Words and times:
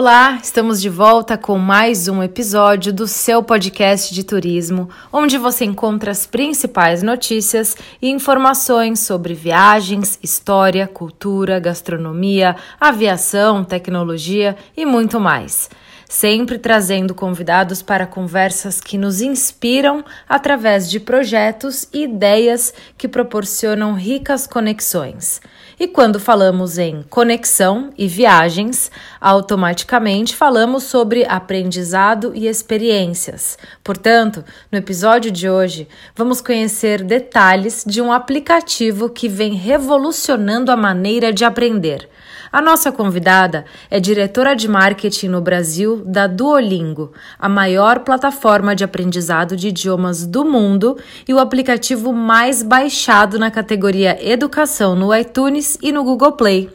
Olá, 0.00 0.38
estamos 0.40 0.80
de 0.80 0.88
volta 0.88 1.36
com 1.36 1.58
mais 1.58 2.06
um 2.06 2.22
episódio 2.22 2.92
do 2.92 3.08
seu 3.08 3.42
podcast 3.42 4.14
de 4.14 4.22
turismo, 4.22 4.88
onde 5.12 5.36
você 5.36 5.64
encontra 5.64 6.12
as 6.12 6.24
principais 6.24 7.02
notícias 7.02 7.76
e 8.00 8.08
informações 8.08 9.00
sobre 9.00 9.34
viagens, 9.34 10.16
história, 10.22 10.86
cultura, 10.86 11.58
gastronomia, 11.58 12.54
aviação, 12.80 13.64
tecnologia 13.64 14.56
e 14.76 14.86
muito 14.86 15.18
mais 15.18 15.68
sempre 16.08 16.58
trazendo 16.58 17.14
convidados 17.14 17.82
para 17.82 18.06
conversas 18.06 18.80
que 18.80 18.96
nos 18.96 19.20
inspiram 19.20 20.02
através 20.26 20.90
de 20.90 20.98
projetos 20.98 21.86
e 21.92 22.04
ideias 22.04 22.72
que 22.96 23.06
proporcionam 23.06 23.92
ricas 23.92 24.46
conexões. 24.46 25.40
E 25.80 25.86
quando 25.86 26.18
falamos 26.18 26.76
em 26.76 27.04
conexão 27.08 27.90
e 27.96 28.08
viagens, 28.08 28.90
automaticamente 29.20 30.34
falamos 30.34 30.82
sobre 30.82 31.24
aprendizado 31.24 32.32
e 32.34 32.48
experiências. 32.48 33.56
Portanto, 33.84 34.44
no 34.72 34.78
episódio 34.78 35.30
de 35.30 35.48
hoje, 35.48 35.86
vamos 36.16 36.40
conhecer 36.40 37.04
detalhes 37.04 37.84
de 37.86 38.02
um 38.02 38.10
aplicativo 38.10 39.08
que 39.08 39.28
vem 39.28 39.54
revolucionando 39.54 40.72
a 40.72 40.76
maneira 40.76 41.32
de 41.32 41.44
aprender. 41.44 42.08
A 42.50 42.62
nossa 42.62 42.90
convidada 42.90 43.66
é 43.90 44.00
diretora 44.00 44.56
de 44.56 44.66
marketing 44.66 45.28
no 45.28 45.40
Brasil 45.40 46.02
da 46.04 46.26
Duolingo, 46.26 47.12
a 47.38 47.46
maior 47.46 48.00
plataforma 48.00 48.74
de 48.74 48.82
aprendizado 48.82 49.54
de 49.54 49.68
idiomas 49.68 50.26
do 50.26 50.46
mundo 50.46 50.96
e 51.26 51.34
o 51.34 51.38
aplicativo 51.38 52.10
mais 52.10 52.62
baixado 52.62 53.38
na 53.38 53.50
categoria 53.50 54.18
Educação 54.26 54.96
no 54.96 55.14
iTunes 55.14 55.67
e 55.82 55.90
no 55.90 56.04
Google 56.04 56.32
Play. 56.32 56.70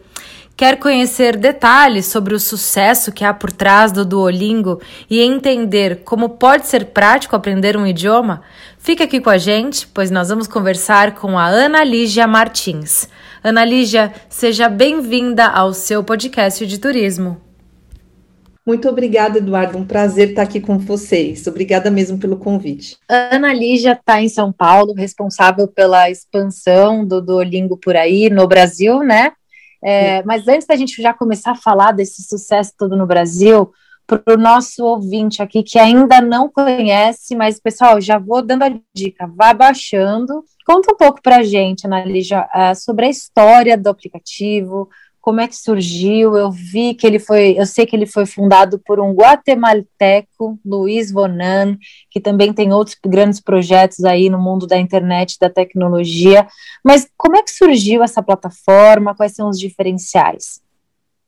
Quer 0.56 0.78
conhecer 0.78 1.36
detalhes 1.36 2.06
sobre 2.06 2.36
o 2.36 2.40
sucesso 2.40 3.12
que 3.12 3.26
há 3.26 3.34
por 3.34 3.52
trás 3.52 3.92
do 3.92 4.06
Duolingo 4.06 4.80
e 5.10 5.20
entender 5.20 6.02
como 6.04 6.30
pode 6.30 6.68
ser 6.68 6.88
prático 6.88 7.36
aprender 7.36 7.76
um 7.76 7.88
idioma? 7.88 8.44
Fique 8.78 9.02
aqui 9.02 9.20
com 9.20 9.32
a 9.32 9.38
gente, 9.38 9.88
pois 9.88 10.12
nós 10.12 10.30
vamos 10.30 10.48
conversar 10.48 11.16
com 11.16 11.40
a 11.40 11.48
Ana 11.48 11.84
Lígia 11.84 12.28
Martins. 12.28 13.10
Ana 13.44 13.66
Lígia, 13.66 14.14
seja 14.30 14.70
bem-vinda 14.70 15.48
ao 15.48 15.74
seu 15.74 16.04
podcast 16.04 16.66
de 16.68 16.78
turismo. 16.78 17.53
Muito 18.66 18.88
obrigada, 18.88 19.40
Eduardo. 19.40 19.78
Um 19.78 19.86
prazer 19.86 20.30
estar 20.30 20.44
aqui 20.44 20.62
com 20.62 20.78
vocês. 20.78 21.46
Obrigada 21.48 21.92
mesmo 21.92 22.18
pelo 22.18 22.38
convite. 22.38 22.98
Ana 23.10 23.54
Lígia 23.54 23.92
está 23.92 24.22
em 24.22 24.30
São 24.30 24.54
Paulo, 24.54 24.94
responsável 24.94 25.68
pela 25.68 26.10
expansão 26.10 27.06
do 27.06 27.22
Duolingo 27.22 27.78
por 27.78 27.98
aí 27.98 28.30
no 28.30 28.48
Brasil, 28.48 29.00
né? 29.00 29.34
É, 29.84 30.24
mas 30.24 30.48
antes 30.48 30.66
da 30.66 30.78
gente 30.78 31.02
já 31.02 31.14
começar 31.14 31.52
a 31.52 31.56
falar 31.56 31.92
desse 31.92 32.24
sucesso 32.24 32.72
todo 32.78 32.96
no 32.96 33.06
Brasil, 33.06 33.70
para 34.08 34.34
o 34.34 34.38
nosso 34.38 34.84
ouvinte 34.84 35.42
aqui 35.42 35.64
que 35.64 35.80
ainda 35.80 36.22
não 36.22 36.50
conhece, 36.50 37.36
mas 37.36 37.60
pessoal, 37.60 38.00
já 38.00 38.18
vou 38.18 38.42
dando 38.42 38.64
a 38.64 38.72
dica, 38.94 39.28
vá 39.28 39.54
baixando. 39.54 40.44
Conta 40.66 40.94
um 40.94 40.98
pouco 40.98 41.22
para 41.22 41.38
a 41.38 41.44
gente, 41.44 41.86
Analígia, 41.86 42.48
uh, 42.54 42.76
sobre 42.76 43.06
a 43.06 43.10
história 43.10 43.78
do 43.78 43.90
aplicativo, 43.90 44.90
como 45.24 45.40
é 45.40 45.48
que 45.48 45.56
surgiu. 45.56 46.36
Eu 46.36 46.52
vi 46.52 46.94
que 46.94 47.08
ele 47.08 47.18
foi, 47.18 47.56
eu 47.58 47.66
sei 47.66 47.86
que 47.86 47.96
ele 47.96 48.06
foi 48.06 48.26
fundado 48.26 48.78
por 48.78 49.00
um 49.00 49.14
guatemalteco, 49.14 50.60
Luiz 50.66 51.14
Vonan, 51.14 51.78
que 52.12 52.20
também 52.20 52.52
tem 52.52 52.74
outros 52.74 52.98
grandes 53.04 53.40
projetos 53.40 54.04
aí 54.04 54.30
no 54.30 54.38
mundo 54.38 54.68
da 54.68 54.78
internet, 54.78 55.38
da 55.40 55.50
tecnologia. 55.50 56.46
Mas 56.84 57.08
como 57.18 57.38
é 57.38 57.42
que 57.42 57.52
surgiu 57.52 58.04
essa 58.04 58.22
plataforma? 58.22 59.16
Quais 59.16 59.32
são 59.34 59.48
os 59.48 59.58
diferenciais? 59.58 60.62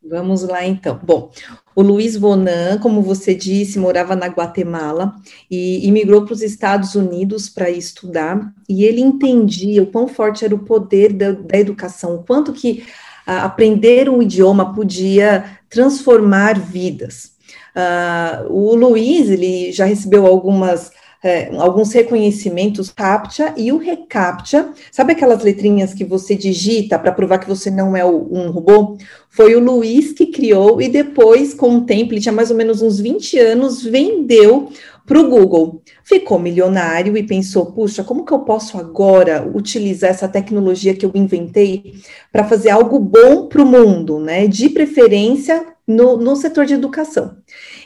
Vamos 0.03 0.43
lá 0.43 0.63
então. 0.65 0.99
Bom, 1.01 1.31
o 1.73 1.81
Luiz 1.81 2.17
Vonan, 2.17 2.77
como 2.77 3.01
você 3.01 3.33
disse, 3.33 3.79
morava 3.79 4.13
na 4.13 4.27
Guatemala 4.27 5.15
e 5.49 5.87
imigrou 5.87 6.25
para 6.25 6.33
os 6.33 6.41
Estados 6.41 6.95
Unidos 6.95 7.49
para 7.49 7.71
estudar, 7.71 8.53
e 8.69 8.83
ele 8.83 9.01
entendia 9.01 9.81
o 9.81 9.87
quão 9.87 10.07
forte 10.07 10.45
era 10.45 10.53
o 10.53 10.59
poder 10.59 11.13
da, 11.13 11.31
da 11.31 11.57
educação, 11.57 12.15
o 12.15 12.23
quanto 12.23 12.53
que 12.53 12.83
aprender 13.25 14.09
um 14.09 14.21
idioma 14.21 14.73
podia 14.73 15.45
transformar 15.69 16.59
vidas. 16.59 17.33
Uh, 17.75 18.51
o 18.53 18.75
Luiz, 18.75 19.29
ele 19.29 19.71
já 19.71 19.85
recebeu 19.85 20.25
algumas 20.25 20.91
é, 21.25 21.49
alguns 21.57 21.91
reconhecimentos 21.91 22.91
CAPTCHA 22.91 23.55
e 23.57 23.71
o 23.71 23.79
ReCAPTCHA, 23.79 24.69
sabe 24.91 25.13
aquelas 25.13 25.43
letrinhas 25.43 25.91
que 25.91 26.05
você 26.05 26.35
digita 26.35 26.99
para 26.99 27.11
provar 27.11 27.39
que 27.39 27.47
você 27.47 27.71
não 27.71 27.97
é 27.97 28.05
um 28.05 28.51
robô? 28.51 28.95
Foi 29.27 29.55
o 29.55 29.59
Luiz 29.59 30.13
que 30.13 30.27
criou 30.27 30.79
e 30.79 30.87
depois, 30.87 31.51
com 31.55 31.77
o 31.77 31.81
tempo, 31.81 32.13
ele 32.13 32.21
tinha 32.21 32.31
mais 32.31 32.51
ou 32.51 32.55
menos 32.55 32.79
uns 32.83 32.99
20 32.99 33.39
anos, 33.39 33.81
vendeu 33.81 34.69
para 35.05 35.19
o 35.19 35.29
Google. 35.29 35.81
Ficou 36.03 36.39
milionário 36.39 37.15
e 37.17 37.23
pensou: 37.23 37.67
puxa, 37.67 38.03
como 38.03 38.25
que 38.25 38.33
eu 38.33 38.39
posso 38.39 38.77
agora 38.77 39.49
utilizar 39.53 40.09
essa 40.09 40.27
tecnologia 40.27 40.95
que 40.95 41.05
eu 41.05 41.11
inventei 41.13 41.95
para 42.31 42.43
fazer 42.43 42.69
algo 42.69 42.99
bom 42.99 43.47
para 43.47 43.61
o 43.61 43.65
mundo, 43.65 44.19
né? 44.19 44.47
De 44.47 44.69
preferência 44.69 45.65
no, 45.87 46.17
no 46.17 46.35
setor 46.35 46.65
de 46.65 46.73
educação. 46.73 47.37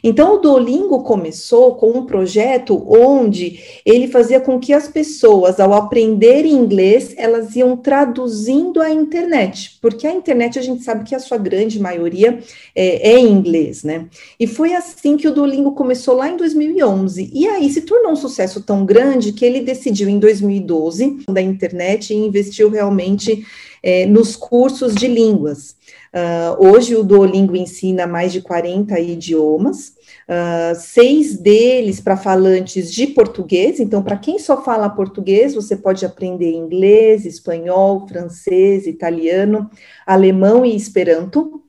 Então, 0.04 0.36
o 0.36 0.38
Duolingo 0.38 1.04
começou 1.04 1.76
com 1.76 1.92
um 1.92 2.06
projeto 2.06 2.84
onde 2.88 3.60
ele 3.86 4.08
fazia 4.08 4.40
com 4.40 4.60
que 4.60 4.74
as 4.74 4.88
pessoas, 4.88 5.60
ao 5.60 5.74
aprenderem 5.74 6.54
inglês, 6.54 7.14
elas 7.18 7.56
iam 7.56 7.76
traduzindo 7.76 8.82
a 8.82 8.90
internet, 8.90 9.78
porque 9.82 10.08
a 10.08 10.14
internet 10.14 10.58
a 10.58 10.62
gente 10.62 10.84
sabe 10.84 11.04
que 11.04 11.16
a 11.16 11.20
sua 11.20 11.38
grande 11.38 11.80
maioria 11.80 12.40
é, 12.76 13.12
é 13.12 13.20
em 13.20 13.30
inglês, 13.30 13.84
né? 13.84 14.08
E 14.40 14.48
foi 14.48 14.74
assim 14.74 15.18
que 15.18 15.28
o 15.28 15.34
Duolingo 15.34 15.74
começou 15.74 16.16
lá 16.16 16.30
em 16.30 16.38
2011. 16.38 17.30
E 17.34 17.48
aí 17.48 17.70
se 17.70 17.82
tornou 17.82 18.12
um 18.12 18.16
sucesso 18.16 18.62
tão 18.62 18.86
grande 18.86 19.34
que 19.34 19.46
ele 19.46 19.62
decidiu 19.62 20.10
em 20.10 20.20
2012 20.20 21.20
da 21.30 21.42
internet 21.42 22.14
e 22.14 22.18
investiu 22.18 22.70
realmente 22.70 23.46
é, 23.82 24.06
nos 24.06 24.36
cursos 24.36 24.94
de 24.94 25.08
línguas. 25.08 25.76
Uh, 26.12 26.68
hoje 26.68 26.96
o 26.96 27.04
Duolingo 27.04 27.56
ensina 27.56 28.08
mais 28.08 28.34
de 28.34 28.42
40 28.42 29.00
idiomas, 29.00 29.90
uh, 30.28 30.76
seis 30.76 31.38
deles 31.38 32.02
para 32.02 32.18
falantes 32.18 32.92
de 32.92 33.08
português. 33.08 33.80
Então, 33.80 34.02
para 34.02 34.18
quem 34.18 34.40
só 34.40 34.64
fala 34.64 34.90
português, 34.90 35.54
você 35.54 35.76
pode 35.76 36.04
aprender 36.06 36.52
inglês, 36.52 37.26
espanhol, 37.26 38.08
francês, 38.08 38.88
italiano, 38.88 39.70
alemão 40.06 40.66
e 40.66 40.76
esperanto. 40.76 41.62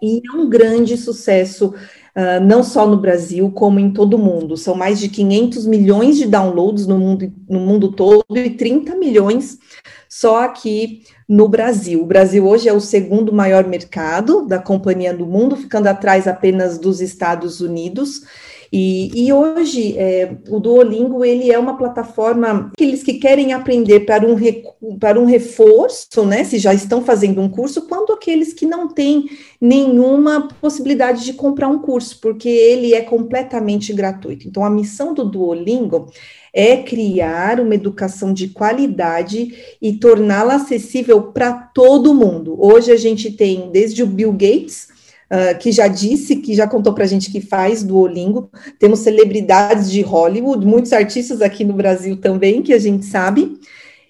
E 0.00 0.22
é 0.32 0.36
um 0.36 0.48
grande 0.48 0.96
sucesso 0.96 1.74
Uh, 2.16 2.44
não 2.44 2.64
só 2.64 2.84
no 2.84 2.96
Brasil, 2.96 3.48
como 3.52 3.78
em 3.78 3.92
todo 3.92 4.14
o 4.14 4.18
mundo. 4.18 4.56
São 4.56 4.74
mais 4.74 4.98
de 4.98 5.08
500 5.08 5.66
milhões 5.66 6.16
de 6.16 6.26
downloads 6.26 6.84
no 6.84 6.98
mundo, 6.98 7.32
no 7.48 7.60
mundo 7.60 7.92
todo 7.92 8.24
e 8.34 8.50
30 8.50 8.96
milhões 8.96 9.56
só 10.08 10.42
aqui 10.42 11.04
no 11.28 11.46
Brasil. 11.46 12.02
O 12.02 12.06
Brasil 12.06 12.46
hoje 12.46 12.68
é 12.68 12.72
o 12.72 12.80
segundo 12.80 13.32
maior 13.32 13.66
mercado 13.66 14.46
da 14.46 14.58
companhia 14.58 15.12
do 15.12 15.26
mundo, 15.26 15.56
ficando 15.56 15.86
atrás 15.86 16.26
apenas 16.26 16.78
dos 16.78 17.00
Estados 17.00 17.60
Unidos. 17.60 18.22
E, 18.72 19.26
e 19.26 19.32
hoje 19.32 19.96
é, 19.96 20.36
o 20.48 20.60
Duolingo 20.60 21.24
ele 21.24 21.50
é 21.50 21.58
uma 21.58 21.76
plataforma 21.76 22.70
aqueles 22.74 23.02
que 23.02 23.14
querem 23.14 23.52
aprender 23.52 24.00
para 24.00 24.26
um, 24.26 24.98
para 24.98 25.18
um 25.18 25.24
reforço, 25.24 26.24
né? 26.24 26.44
Se 26.44 26.58
já 26.58 26.74
estão 26.74 27.02
fazendo 27.02 27.40
um 27.40 27.48
curso, 27.48 27.88
quanto 27.88 28.12
aqueles 28.12 28.52
que 28.52 28.66
não 28.66 28.88
têm 28.88 29.24
nenhuma 29.60 30.48
possibilidade 30.60 31.24
de 31.24 31.32
comprar 31.32 31.68
um 31.68 31.78
curso, 31.78 32.20
porque 32.20 32.48
ele 32.48 32.94
é 32.94 33.00
completamente 33.00 33.92
gratuito. 33.92 34.46
Então, 34.46 34.64
a 34.64 34.70
missão 34.70 35.14
do 35.14 35.24
Duolingo 35.24 36.10
é 36.52 36.76
criar 36.78 37.60
uma 37.60 37.74
educação 37.74 38.32
de 38.32 38.48
qualidade 38.48 39.54
e 39.80 39.92
torná-la 39.94 40.56
acessível 40.56 41.22
para 41.22 41.52
todo 41.52 42.14
mundo. 42.14 42.56
Hoje 42.58 42.90
a 42.90 42.96
gente 42.96 43.30
tem 43.30 43.70
desde 43.70 44.02
o 44.02 44.06
Bill 44.06 44.32
Gates, 44.32 44.88
uh, 45.30 45.58
que 45.58 45.72
já 45.72 45.88
disse, 45.88 46.36
que 46.36 46.54
já 46.54 46.66
contou 46.66 46.92
para 46.92 47.04
a 47.04 47.06
gente 47.06 47.30
que 47.30 47.40
faz 47.40 47.82
Duolingo, 47.82 48.50
temos 48.78 49.00
celebridades 49.00 49.90
de 49.90 50.00
Hollywood, 50.02 50.66
muitos 50.66 50.92
artistas 50.92 51.42
aqui 51.42 51.64
no 51.64 51.74
Brasil 51.74 52.16
também, 52.16 52.62
que 52.62 52.72
a 52.72 52.78
gente 52.78 53.04
sabe, 53.06 53.58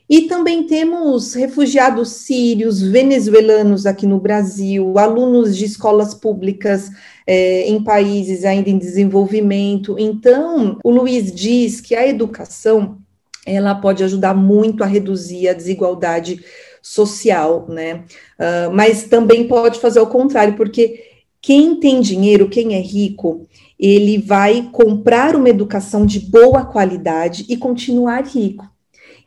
e 0.08 0.22
também 0.22 0.62
temos 0.62 1.34
refugiados 1.34 2.08
sírios, 2.08 2.80
venezuelanos 2.80 3.84
aqui 3.84 4.06
no 4.06 4.18
Brasil, 4.18 4.98
alunos 4.98 5.54
de 5.54 5.66
escolas 5.66 6.14
públicas 6.14 6.90
é, 7.26 7.68
em 7.68 7.84
países 7.84 8.42
ainda 8.42 8.70
em 8.70 8.78
desenvolvimento. 8.78 9.96
Então, 9.98 10.78
o 10.82 10.90
Luiz 10.90 11.30
diz 11.30 11.82
que 11.82 11.94
a 11.94 12.08
educação 12.08 12.96
ela 13.44 13.74
pode 13.74 14.02
ajudar 14.02 14.34
muito 14.34 14.82
a 14.82 14.86
reduzir 14.86 15.48
a 15.48 15.52
desigualdade 15.52 16.42
social, 16.82 17.66
né? 17.68 18.04
Uh, 18.38 18.70
mas 18.72 19.04
também 19.04 19.46
pode 19.46 19.78
fazer 19.78 20.00
o 20.00 20.06
contrário, 20.06 20.54
porque 20.54 21.07
quem 21.40 21.76
tem 21.76 22.00
dinheiro, 22.00 22.48
quem 22.48 22.74
é 22.74 22.80
rico, 22.80 23.46
ele 23.78 24.18
vai 24.18 24.68
comprar 24.72 25.36
uma 25.36 25.48
educação 25.48 26.04
de 26.04 26.20
boa 26.20 26.64
qualidade 26.64 27.46
e 27.48 27.56
continuar 27.56 28.26
rico. 28.26 28.68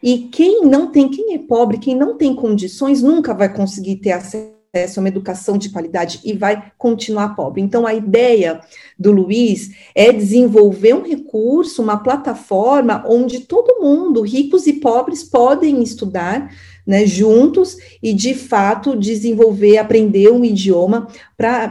E 0.03 0.29
quem 0.31 0.65
não 0.65 0.91
tem, 0.91 1.09
quem 1.09 1.35
é 1.35 1.37
pobre, 1.37 1.77
quem 1.77 1.95
não 1.95 2.17
tem 2.17 2.33
condições, 2.33 3.01
nunca 3.01 3.33
vai 3.33 3.53
conseguir 3.53 3.97
ter 3.97 4.11
acesso 4.11 4.60
a 4.73 4.99
uma 5.01 5.09
educação 5.09 5.57
de 5.57 5.69
qualidade 5.69 6.21
e 6.23 6.31
vai 6.31 6.71
continuar 6.77 7.35
pobre. 7.35 7.61
Então, 7.61 7.85
a 7.85 7.93
ideia 7.93 8.61
do 8.97 9.11
Luiz 9.11 9.71
é 9.93 10.13
desenvolver 10.13 10.93
um 10.93 11.03
recurso, 11.03 11.81
uma 11.81 11.97
plataforma 11.97 13.03
onde 13.05 13.41
todo 13.41 13.81
mundo, 13.81 14.21
ricos 14.21 14.67
e 14.67 14.73
pobres, 14.73 15.25
podem 15.25 15.83
estudar 15.83 16.55
né, 16.87 17.05
juntos 17.05 17.75
e, 18.01 18.13
de 18.13 18.33
fato, 18.33 18.95
desenvolver, 18.95 19.77
aprender 19.77 20.31
um 20.31 20.45
idioma 20.45 21.07
para 21.35 21.67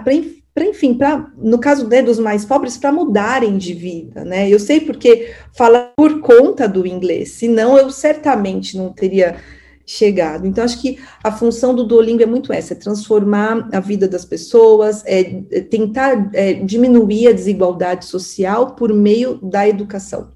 para 0.52 0.66
enfim, 0.66 0.92
para 0.92 1.30
no 1.38 1.58
caso 1.58 1.86
né, 1.86 2.02
dos 2.02 2.18
mais 2.18 2.44
pobres, 2.44 2.76
para 2.76 2.92
mudarem 2.92 3.56
de 3.56 3.72
vida, 3.72 4.24
né? 4.24 4.50
Eu 4.50 4.58
sei 4.58 4.80
porque 4.80 5.32
fala 5.56 5.92
por 5.96 6.20
conta 6.20 6.68
do 6.68 6.86
inglês, 6.86 7.30
senão 7.30 7.78
eu 7.78 7.88
certamente 7.88 8.76
não 8.76 8.92
teria 8.92 9.36
chegado. 9.90 10.46
Então, 10.46 10.62
acho 10.62 10.80
que 10.80 10.98
a 11.22 11.32
função 11.32 11.74
do 11.74 11.84
Duolingo 11.84 12.22
é 12.22 12.26
muito 12.26 12.52
essa, 12.52 12.74
é 12.74 12.76
transformar 12.76 13.68
a 13.72 13.80
vida 13.80 14.06
das 14.06 14.24
pessoas, 14.24 15.04
é, 15.04 15.42
é 15.50 15.60
tentar 15.60 16.30
é, 16.32 16.54
diminuir 16.54 17.26
a 17.26 17.32
desigualdade 17.32 18.04
social 18.04 18.76
por 18.76 18.92
meio 18.94 19.38
da 19.42 19.66
educação. 19.66 20.28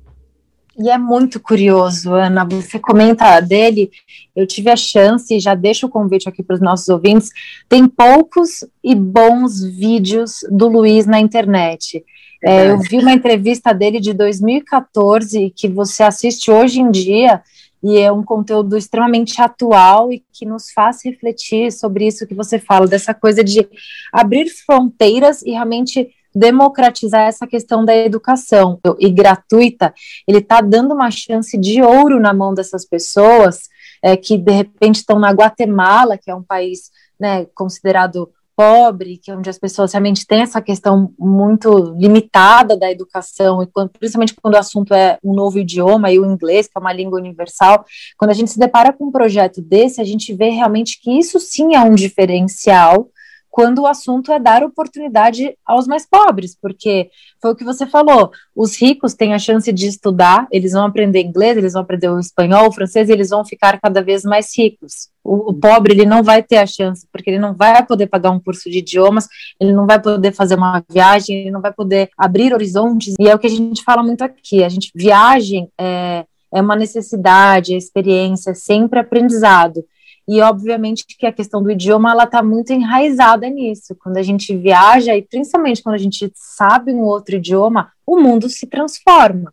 E 0.77 0.91
é 0.91 0.99
muito 0.99 1.39
curioso, 1.39 2.13
Ana, 2.13 2.45
você 2.45 2.81
comenta 2.81 3.39
dele, 3.39 3.93
eu 4.35 4.45
tive 4.45 4.71
a 4.71 4.77
chance, 4.77 5.39
já 5.39 5.55
deixo 5.55 5.87
o 5.87 5.89
convite 5.89 6.29
aqui 6.29 6.43
para 6.43 6.55
os 6.55 6.61
nossos 6.61 6.89
ouvintes, 6.89 7.31
tem 7.69 7.87
poucos 7.87 8.65
e 8.83 8.93
bons 8.93 9.63
vídeos 9.63 10.41
do 10.51 10.67
Luiz 10.67 11.07
na 11.07 11.21
internet. 11.21 12.05
É, 12.43 12.71
eu 12.71 12.81
vi 12.81 12.99
uma 12.99 13.13
entrevista 13.13 13.73
dele 13.73 14.01
de 14.01 14.13
2014, 14.13 15.53
que 15.55 15.69
você 15.69 16.03
assiste 16.03 16.51
hoje 16.51 16.81
em 16.81 16.91
dia, 16.91 17.41
e 17.85 17.99
é 17.99 18.11
um 18.11 18.25
conteúdo 18.25 18.79
extremamente 18.79 19.43
atual 19.43 20.11
e 20.11 20.25
que 20.33 20.47
nos 20.47 20.71
faz 20.73 21.05
refletir 21.05 21.71
sobre 21.71 22.07
isso 22.07 22.27
que 22.27 22.35
você 22.35 22.59
fala, 22.59 22.87
dessa 22.87 23.13
coisa 23.13 23.45
de 23.45 23.69
abrir 24.11 24.49
fronteiras 24.49 25.43
e 25.43 25.51
realmente 25.51 26.09
democratizar 26.35 27.29
essa 27.29 27.47
questão 27.47 27.85
da 27.85 27.95
educação. 27.95 28.81
E 28.99 29.11
gratuita, 29.11 29.93
ele 30.27 30.39
está 30.39 30.63
dando 30.63 30.95
uma 30.95 31.11
chance 31.11 31.59
de 31.59 31.83
ouro 31.83 32.19
na 32.19 32.33
mão 32.33 32.55
dessas 32.55 32.87
pessoas 32.87 33.69
é, 34.03 34.17
que 34.17 34.39
de 34.39 34.53
repente 34.53 34.97
estão 34.97 35.19
na 35.19 35.31
Guatemala, 35.31 36.17
que 36.17 36.31
é 36.31 36.35
um 36.35 36.43
país 36.43 36.91
né, 37.21 37.45
considerado 37.55 38.33
pobre, 38.57 39.19
que 39.19 39.31
é 39.31 39.37
onde 39.37 39.51
as 39.51 39.59
pessoas 39.59 39.93
realmente 39.93 40.27
têm 40.27 40.43
essa 40.43 40.61
questão 40.61 41.13
muito 41.19 41.95
limitada 41.99 42.77
da 42.77 42.91
educação, 42.91 43.63
e 43.63 43.67
quando, 43.67 43.91
principalmente 43.91 44.35
quando 44.35 44.55
o 44.55 44.59
assunto 44.59 44.95
é 44.95 45.19
um 45.23 45.35
novo 45.35 45.59
idioma 45.59 46.11
e 46.11 46.19
o 46.19 46.25
inglês, 46.25 46.67
que 46.67 46.77
é 46.77 46.81
uma 46.81 46.93
língua 46.93 47.19
universal, 47.19 47.85
quando 48.17 48.31
a 48.31 48.35
gente 48.35 48.51
se 48.51 48.59
depara 48.59 48.93
com 48.93 49.07
um 49.07 49.13
projeto 49.13 49.61
desse, 49.61 50.01
a 50.01 50.05
gente 50.05 50.35
vê 50.35 50.51
realmente 50.51 51.01
que 51.01 51.19
isso 51.19 51.39
sim 51.41 51.75
é 51.75 51.81
um 51.81 51.95
diferencial 51.95 53.09
quando 53.55 53.83
o 53.83 53.87
assunto 53.87 54.33
é 54.33 54.41
dar 54.41 54.65
oportunidade 54.65 55.57
aos 55.65 55.87
mais 55.87 56.05
pobres, 56.05 56.59
porque 56.61 57.09
foi 57.41 57.53
o 57.53 57.55
que 57.55 57.63
você 57.63 57.87
falou, 57.87 58.33
os 58.53 58.77
ricos 58.77 59.15
têm 59.15 59.33
a 59.33 59.39
chance 59.39 59.73
de 59.73 59.87
estudar, 59.87 60.49
eles 60.51 60.73
vão 60.73 60.85
aprender 60.85 61.23
inglês, 61.23 61.57
eles 61.57 61.75
vão 61.75 61.83
aprender 61.83 62.09
o 62.09 62.19
espanhol, 62.19 62.67
o 62.67 62.73
francês, 62.73 63.09
e 63.09 63.13
eles 63.13 63.31
vão 63.31 63.45
ficar 63.45 63.81
cada 63.81 64.03
vez 64.03 64.25
mais 64.25 64.51
ricos. 64.59 65.09
O, 65.23 65.53
o, 65.53 65.55
pobre, 65.55 65.93
ele 65.93 66.05
não 66.05 66.21
vai 66.21 66.43
ter 66.43 66.57
a 66.57 66.67
chance, 66.67 67.07
porque 67.13 67.31
ele 67.31 67.39
não 67.39 67.55
vai 67.55 67.87
poder 67.87 68.09
pagar 68.09 68.33
um 68.33 68.41
curso 68.41 68.69
de 68.69 68.79
idiomas, 68.79 69.29
ele 69.61 69.73
não 69.73 69.87
vai 69.87 70.03
poder 70.03 70.33
fazer 70.33 70.57
uma 70.57 70.83
viagem, 70.91 71.43
ele 71.43 71.53
não 71.53 71.61
vai 71.61 71.73
poder 71.73 72.11
abrir 72.19 72.53
horizontes, 72.53 73.15
e 73.21 73.29
é 73.29 73.37
o 73.37 73.39
que 73.39 73.47
a 73.47 73.51
gente 73.51 73.85
fala 73.85 74.03
muito 74.03 74.25
aqui, 74.25 74.65
a 74.65 74.69
gente, 74.69 74.91
viagem 74.93 75.71
é, 75.81 76.25
é 76.53 76.61
uma 76.61 76.75
necessidade, 76.75 77.73
é 77.73 77.79
experiência, 77.79 78.51
é 78.51 78.55
sempre 78.55 78.99
aprendizado, 78.99 79.85
e 80.27 80.41
obviamente 80.41 81.05
que 81.07 81.27
a 81.27 81.33
questão 81.33 81.63
do 81.63 81.71
idioma 81.71 82.11
ela 82.11 82.25
está 82.25 82.43
muito 82.43 82.73
enraizada 82.73 83.49
nisso. 83.49 83.95
Quando 84.03 84.17
a 84.17 84.23
gente 84.23 84.57
viaja 84.57 85.15
e 85.15 85.23
principalmente 85.23 85.83
quando 85.83 85.97
a 85.97 85.99
gente 85.99 86.33
sabe 86.35 86.93
um 86.93 87.03
outro 87.03 87.37
idioma, 87.37 87.93
o 88.07 88.19
mundo 88.19 88.49
se 88.49 88.67
transforma. 88.67 89.53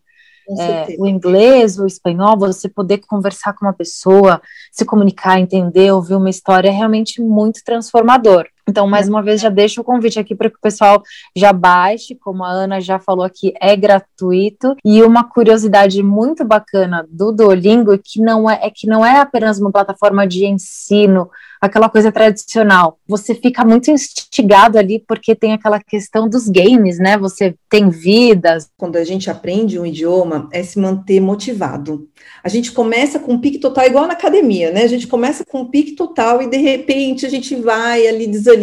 É, 0.60 0.96
o 0.98 1.08
inglês, 1.08 1.78
o 1.78 1.86
espanhol, 1.86 2.38
você 2.38 2.68
poder 2.68 2.98
conversar 3.00 3.54
com 3.54 3.66
uma 3.66 3.74
pessoa, 3.74 4.42
se 4.72 4.84
comunicar, 4.84 5.40
entender, 5.40 5.92
ouvir 5.92 6.16
uma 6.16 6.30
história 6.30 6.68
é 6.70 6.72
realmente 6.72 7.22
muito 7.22 7.64
transformador. 7.64 8.48
Então, 8.72 8.88
mais 8.88 9.10
uma 9.10 9.22
vez, 9.22 9.42
já 9.42 9.50
deixo 9.50 9.82
o 9.82 9.84
convite 9.84 10.18
aqui 10.18 10.34
para 10.34 10.50
que 10.50 10.56
o 10.56 10.62
pessoal 10.62 11.04
já 11.36 11.52
baixe, 11.52 12.16
como 12.16 12.42
a 12.42 12.50
Ana 12.50 12.80
já 12.80 13.00
falou 13.00 13.26
aqui, 13.26 13.54
é 13.60 13.76
gratuito. 13.76 14.78
E 14.86 15.04
uma 15.04 15.26
curiosidade 15.26 16.02
muito 16.02 16.46
bacana 16.46 17.06
do 17.12 17.34
Duolingo 17.34 17.98
que 17.98 18.22
não 18.22 18.50
é, 18.50 18.62
é 18.64 18.70
que 18.70 18.88
não 18.88 19.06
é 19.06 19.20
apenas 19.20 19.60
uma 19.60 19.72
plataforma 19.72 20.26
de 20.26 20.46
ensino 20.46 21.30
aquela 21.62 21.88
coisa 21.88 22.12
tradicional. 22.12 22.98
Você 23.08 23.36
fica 23.36 23.64
muito 23.64 23.92
instigado 23.92 24.80
ali 24.80 24.98
porque 25.08 25.36
tem 25.36 25.54
aquela 25.54 25.80
questão 25.80 26.28
dos 26.28 26.50
games, 26.50 26.98
né? 26.98 27.20
Você 27.20 27.54
tem 27.70 27.88
vidas. 27.90 28.68
Quando 28.76 28.96
a 28.96 29.04
gente 29.04 29.30
aprende 29.30 29.78
um 29.78 29.86
idioma, 29.86 30.50
é 30.52 30.64
se 30.64 30.80
manter 30.80 31.20
motivado. 31.20 32.10
A 32.44 32.50
gente 32.50 32.72
começa 32.72 33.20
com 33.20 33.34
um 33.34 33.40
pique 33.40 33.60
total, 33.60 33.86
igual 33.86 34.08
na 34.08 34.14
academia, 34.14 34.72
né? 34.72 34.82
A 34.82 34.88
gente 34.88 35.06
começa 35.06 35.46
com 35.46 35.62
um 35.62 35.66
pique 35.70 35.92
total 35.92 36.42
e 36.42 36.50
de 36.50 36.58
repente 36.58 37.28
a 37.28 37.30
gente 37.30 37.56
vai 37.56 38.08
ali 38.08 38.26
desanimando 38.26 38.61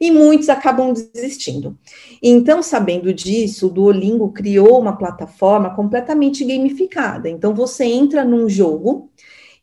e 0.00 0.10
muitos 0.10 0.48
acabam 0.48 0.92
desistindo. 0.92 1.78
Então, 2.22 2.62
sabendo 2.62 3.12
disso, 3.12 3.66
o 3.66 3.70
Duolingo 3.70 4.32
criou 4.32 4.80
uma 4.80 4.96
plataforma 4.96 5.74
completamente 5.74 6.44
gamificada. 6.44 7.28
Então, 7.28 7.54
você 7.54 7.84
entra 7.84 8.24
num 8.24 8.48
jogo 8.48 9.10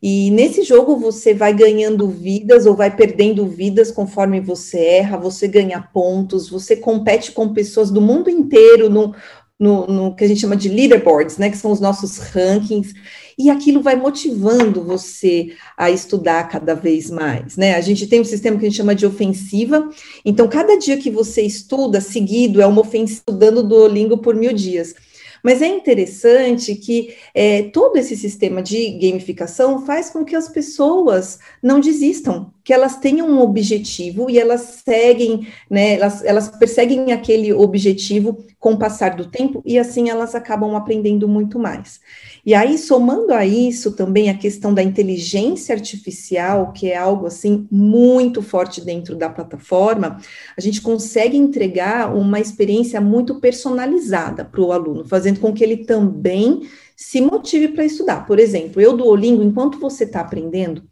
e 0.01 0.31
nesse 0.31 0.63
jogo 0.63 0.97
você 0.97 1.31
vai 1.31 1.53
ganhando 1.53 2.07
vidas 2.07 2.65
ou 2.65 2.75
vai 2.75 2.95
perdendo 2.95 3.45
vidas 3.45 3.91
conforme 3.91 4.39
você 4.39 4.79
erra, 4.79 5.15
você 5.15 5.47
ganha 5.47 5.79
pontos, 5.93 6.49
você 6.49 6.75
compete 6.75 7.31
com 7.31 7.53
pessoas 7.53 7.91
do 7.91 8.01
mundo 8.01 8.27
inteiro 8.27 8.89
no, 8.89 9.13
no, 9.61 9.85
no, 9.85 10.15
que 10.15 10.23
a 10.23 10.27
gente 10.27 10.41
chama 10.41 10.55
de 10.55 10.67
leaderboards, 10.67 11.37
né, 11.37 11.47
que 11.51 11.57
são 11.57 11.71
os 11.71 11.79
nossos 11.79 12.17
rankings, 12.17 12.95
e 13.37 13.47
aquilo 13.47 13.79
vai 13.79 13.95
motivando 13.95 14.83
você 14.83 15.53
a 15.77 15.91
estudar 15.91 16.49
cada 16.49 16.73
vez 16.73 17.11
mais, 17.11 17.55
né? 17.55 17.75
A 17.75 17.81
gente 17.81 18.07
tem 18.07 18.19
um 18.19 18.25
sistema 18.25 18.57
que 18.57 18.65
a 18.65 18.69
gente 18.69 18.77
chama 18.77 18.95
de 18.95 19.05
ofensiva, 19.05 19.87
então 20.25 20.47
cada 20.47 20.77
dia 20.77 20.97
que 20.97 21.11
você 21.11 21.43
estuda 21.43 22.01
seguido 22.01 22.59
é 22.59 22.65
uma 22.65 22.81
ofensiva 22.81 23.21
dando 23.31 23.61
Duolingo 23.61 24.17
por 24.17 24.35
mil 24.35 24.51
dias. 24.51 24.95
Mas 25.43 25.61
é 25.61 25.67
interessante 25.67 26.75
que 26.75 27.15
é, 27.33 27.63
todo 27.63 27.97
esse 27.97 28.15
sistema 28.15 28.61
de 28.61 28.91
gamificação 28.91 29.85
faz 29.85 30.09
com 30.09 30.23
que 30.23 30.35
as 30.35 30.47
pessoas 30.47 31.39
não 31.63 31.79
desistam, 31.79 32.51
que 32.63 32.73
elas 32.73 32.97
tenham 32.97 33.27
um 33.27 33.41
objetivo 33.41 34.29
e 34.29 34.37
elas 34.37 34.81
seguem, 34.85 35.47
né, 35.69 35.95
elas, 35.95 36.23
elas 36.23 36.47
perseguem 36.49 37.11
aquele 37.11 37.51
objetivo 37.53 38.37
com 38.61 38.73
o 38.73 38.77
passar 38.77 39.15
do 39.15 39.25
tempo 39.25 39.63
e 39.65 39.79
assim 39.79 40.07
elas 40.07 40.35
acabam 40.35 40.75
aprendendo 40.75 41.27
muito 41.27 41.57
mais. 41.57 41.99
E 42.45 42.53
aí, 42.53 42.77
somando 42.77 43.33
a 43.33 43.43
isso 43.43 43.91
também 43.93 44.29
a 44.29 44.37
questão 44.37 44.71
da 44.71 44.83
inteligência 44.83 45.73
artificial, 45.73 46.71
que 46.71 46.91
é 46.91 46.95
algo 46.95 47.25
assim 47.25 47.67
muito 47.71 48.39
forte 48.43 48.79
dentro 48.79 49.15
da 49.15 49.29
plataforma, 49.29 50.19
a 50.55 50.61
gente 50.61 50.79
consegue 50.79 51.35
entregar 51.35 52.15
uma 52.15 52.39
experiência 52.39 53.01
muito 53.01 53.39
personalizada 53.39 54.45
para 54.45 54.61
o 54.61 54.71
aluno, 54.71 55.05
fazendo 55.05 55.39
com 55.39 55.51
que 55.51 55.63
ele 55.63 55.77
também 55.77 56.61
se 56.95 57.19
motive 57.19 57.69
para 57.69 57.83
estudar. 57.83 58.27
Por 58.27 58.37
exemplo, 58.37 58.79
eu 58.79 58.95
do 58.95 59.07
Olingo, 59.07 59.41
enquanto 59.41 59.79
você 59.79 60.03
está 60.03 60.21
aprendendo, 60.21 60.83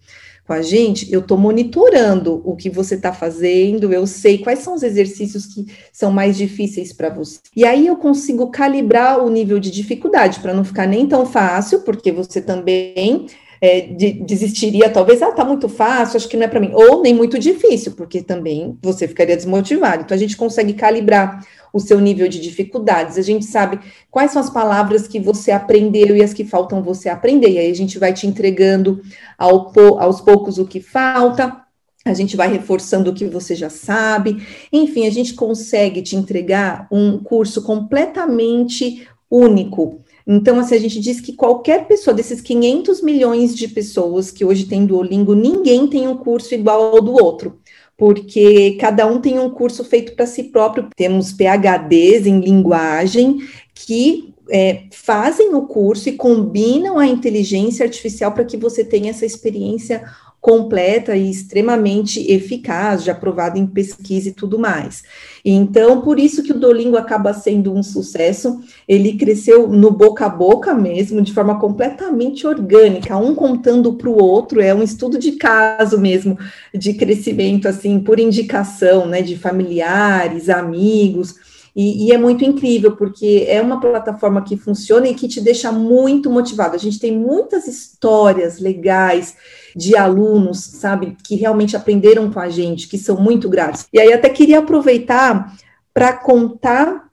com 0.50 0.54
a 0.54 0.64
gente, 0.64 1.14
eu 1.14 1.20
estou 1.20 1.38
monitorando 1.38 2.42
o 2.44 2.56
que 2.56 2.72
você 2.72 2.96
está 2.96 3.14
fazendo, 3.14 3.94
eu 3.94 4.08
sei 4.08 4.40
quais 4.40 4.58
são 4.58 4.74
os 4.74 4.82
exercícios 4.82 5.46
que 5.46 5.68
são 5.94 6.12
mais 6.12 6.36
difíceis 6.36 6.92
para 6.92 7.08
você. 7.08 7.38
E 7.56 7.64
aí 7.64 7.86
eu 7.86 7.96
consigo 7.96 8.50
calibrar 8.50 9.24
o 9.24 9.30
nível 9.30 9.60
de 9.60 9.70
dificuldade 9.70 10.40
para 10.40 10.52
não 10.52 10.64
ficar 10.64 10.88
nem 10.88 11.06
tão 11.06 11.24
fácil, 11.24 11.82
porque 11.82 12.12
você 12.12 12.42
também 12.42 13.28
é, 13.62 13.82
de, 13.82 14.14
desistiria, 14.14 14.90
talvez, 14.90 15.22
ah, 15.22 15.32
tá 15.32 15.44
muito 15.44 15.68
fácil, 15.68 16.18
acho 16.18 16.30
que 16.30 16.38
não 16.38 16.46
é 16.46 16.48
para 16.48 16.60
mim, 16.60 16.72
ou 16.74 17.02
nem 17.02 17.14
muito 17.14 17.38
difícil, 17.38 17.94
porque 17.94 18.22
também 18.22 18.78
você 18.82 19.08
ficaria 19.08 19.36
desmotivado. 19.36 20.04
Então 20.04 20.16
a 20.16 20.20
gente 20.20 20.38
consegue 20.38 20.74
calibrar 20.74 21.46
o 21.74 21.80
seu 21.80 22.00
nível 22.00 22.28
de 22.28 22.40
dificuldades. 22.40 23.18
A 23.18 23.22
gente 23.22 23.46
sabe 23.46 23.80
quais 24.10 24.32
são 24.32 24.42
as 24.42 24.50
palavras 24.50 25.08
que 25.08 25.20
você 25.20 25.52
aprendeu 25.52 26.16
e 26.16 26.24
as 26.24 26.34
que 26.34 26.44
faltam 26.44 26.82
você 26.82 27.10
aprender. 27.10 27.50
E 27.50 27.60
aí 27.60 27.70
a 27.70 27.76
gente 27.76 28.00
vai 28.00 28.14
te 28.14 28.26
entregando 28.26 29.02
ao, 29.38 29.72
aos 30.00 30.22
poucos 30.22 30.58
o 30.58 30.66
que 30.66 30.80
falta. 30.80 31.62
A 32.06 32.14
gente 32.14 32.36
vai 32.36 32.50
reforçando 32.50 33.12
o 33.12 33.14
que 33.14 33.26
você 33.26 33.56
já 33.56 33.70
sabe. 33.70 34.44
Enfim, 34.72 35.06
a 35.06 35.12
gente 35.12 35.34
consegue 35.34 36.02
te 36.02 36.16
entregar 36.16 36.88
um 36.92 37.20
curso 37.20 37.62
completamente 37.62 39.08
único 39.30 40.02
Então, 40.32 40.60
assim, 40.60 40.76
a 40.76 40.80
gente 40.80 41.00
diz 41.00 41.20
que 41.20 41.34
qualquer 41.34 41.88
pessoa, 41.88 42.14
desses 42.14 42.40
500 42.40 43.02
milhões 43.02 43.56
de 43.56 43.68
pessoas 43.68 44.30
que 44.30 44.46
hoje 44.46 44.66
tem 44.66 44.86
Duolingo, 44.86 45.34
ninguém 45.34 45.88
tem 45.88 46.08
um 46.08 46.16
curso 46.16 46.54
igual 46.54 46.96
ao 46.96 47.02
do 47.02 47.14
outro 47.14 47.60
porque 47.98 48.78
cada 48.80 49.06
um 49.06 49.20
tem 49.20 49.38
um 49.38 49.50
curso 49.50 49.84
feito 49.84 50.16
para 50.16 50.26
si 50.26 50.46
próprio. 50.46 50.88
Temos 50.96 51.34
PhDs 51.34 52.26
em 52.26 52.40
linguagem 52.40 53.40
que 53.76 54.34
é, 54.50 54.84
fazem 54.92 55.54
o 55.54 55.64
curso 55.64 56.08
e 56.08 56.14
combinam 56.14 56.98
a 56.98 57.06
inteligência 57.06 57.86
artificial 57.86 58.32
para 58.32 58.46
que 58.46 58.56
você 58.56 58.86
tenha 58.86 59.12
essa 59.12 59.26
experiência 59.26 60.04
completa 60.42 61.16
e 61.16 61.30
extremamente 61.30 62.32
eficaz, 62.32 63.04
já 63.04 63.12
aprovado 63.12 63.58
em 63.58 63.68
pesquisa 63.68 64.30
e 64.30 64.34
tudo 64.34 64.58
mais. 64.58 65.04
Então, 65.44 66.02
por 66.02 66.18
isso 66.20 66.44
que 66.44 66.52
o 66.52 66.60
Dolingo 66.60 66.96
acaba 66.96 67.34
sendo 67.34 67.74
um 67.74 67.84
sucesso, 67.84 68.60
ele 68.88 69.18
cresceu 69.18 69.68
no 69.68 69.92
boca 69.92 70.26
a 70.26 70.30
boca 70.30 70.74
mesmo, 70.74 71.22
de 71.22 71.34
forma 71.34 71.60
completamente 71.60 72.48
orgânica, 72.48 73.18
um 73.18 73.36
contando 73.36 73.94
para 73.94 74.10
o 74.10 74.22
outro, 74.22 74.62
é 74.62 74.74
um 74.74 74.84
estudo 74.84 75.18
de 75.18 75.34
caso 75.34 76.00
mesmo, 76.00 76.38
de 76.74 76.94
crescimento, 76.94 77.68
assim, 77.68 78.00
por 78.00 78.20
indicação, 78.20 79.06
né, 79.06 79.22
de 79.22 79.38
familiares, 79.38 80.50
amigos, 80.50 81.36
e, 81.76 82.08
e, 82.08 82.12
é 82.12 82.18
muito 82.18 82.44
incrível, 82.44 82.96
porque 82.96 83.46
é 83.48 83.62
uma 83.62 83.80
plataforma 83.80 84.42
que 84.44 84.58
funciona 84.58 85.08
e 85.08 85.14
que 85.14 85.28
te 85.28 85.40
deixa 85.40 85.72
muito 85.72 86.30
motivado. 86.30 86.76
A 86.76 86.80
gente 86.80 87.00
tem 87.00 87.16
muitas 87.16 87.68
histórias 87.68 88.60
legais 88.60 89.36
de 89.76 89.96
alunos, 89.96 90.60
sabe, 90.60 91.16
que 91.24 91.36
realmente 91.36 91.76
aprenderam 91.76 92.32
com 92.32 92.40
a 92.40 92.50
gente, 92.50 92.88
que 92.88 92.98
são 92.98 93.20
muito 93.20 93.50
gratos. 93.50 93.88
E 93.92 94.00
aí 94.00 94.12
até 94.14 94.30
queria 94.30 94.60
aproveitar 94.60 95.56
para 95.94 96.14
contar 96.14 97.10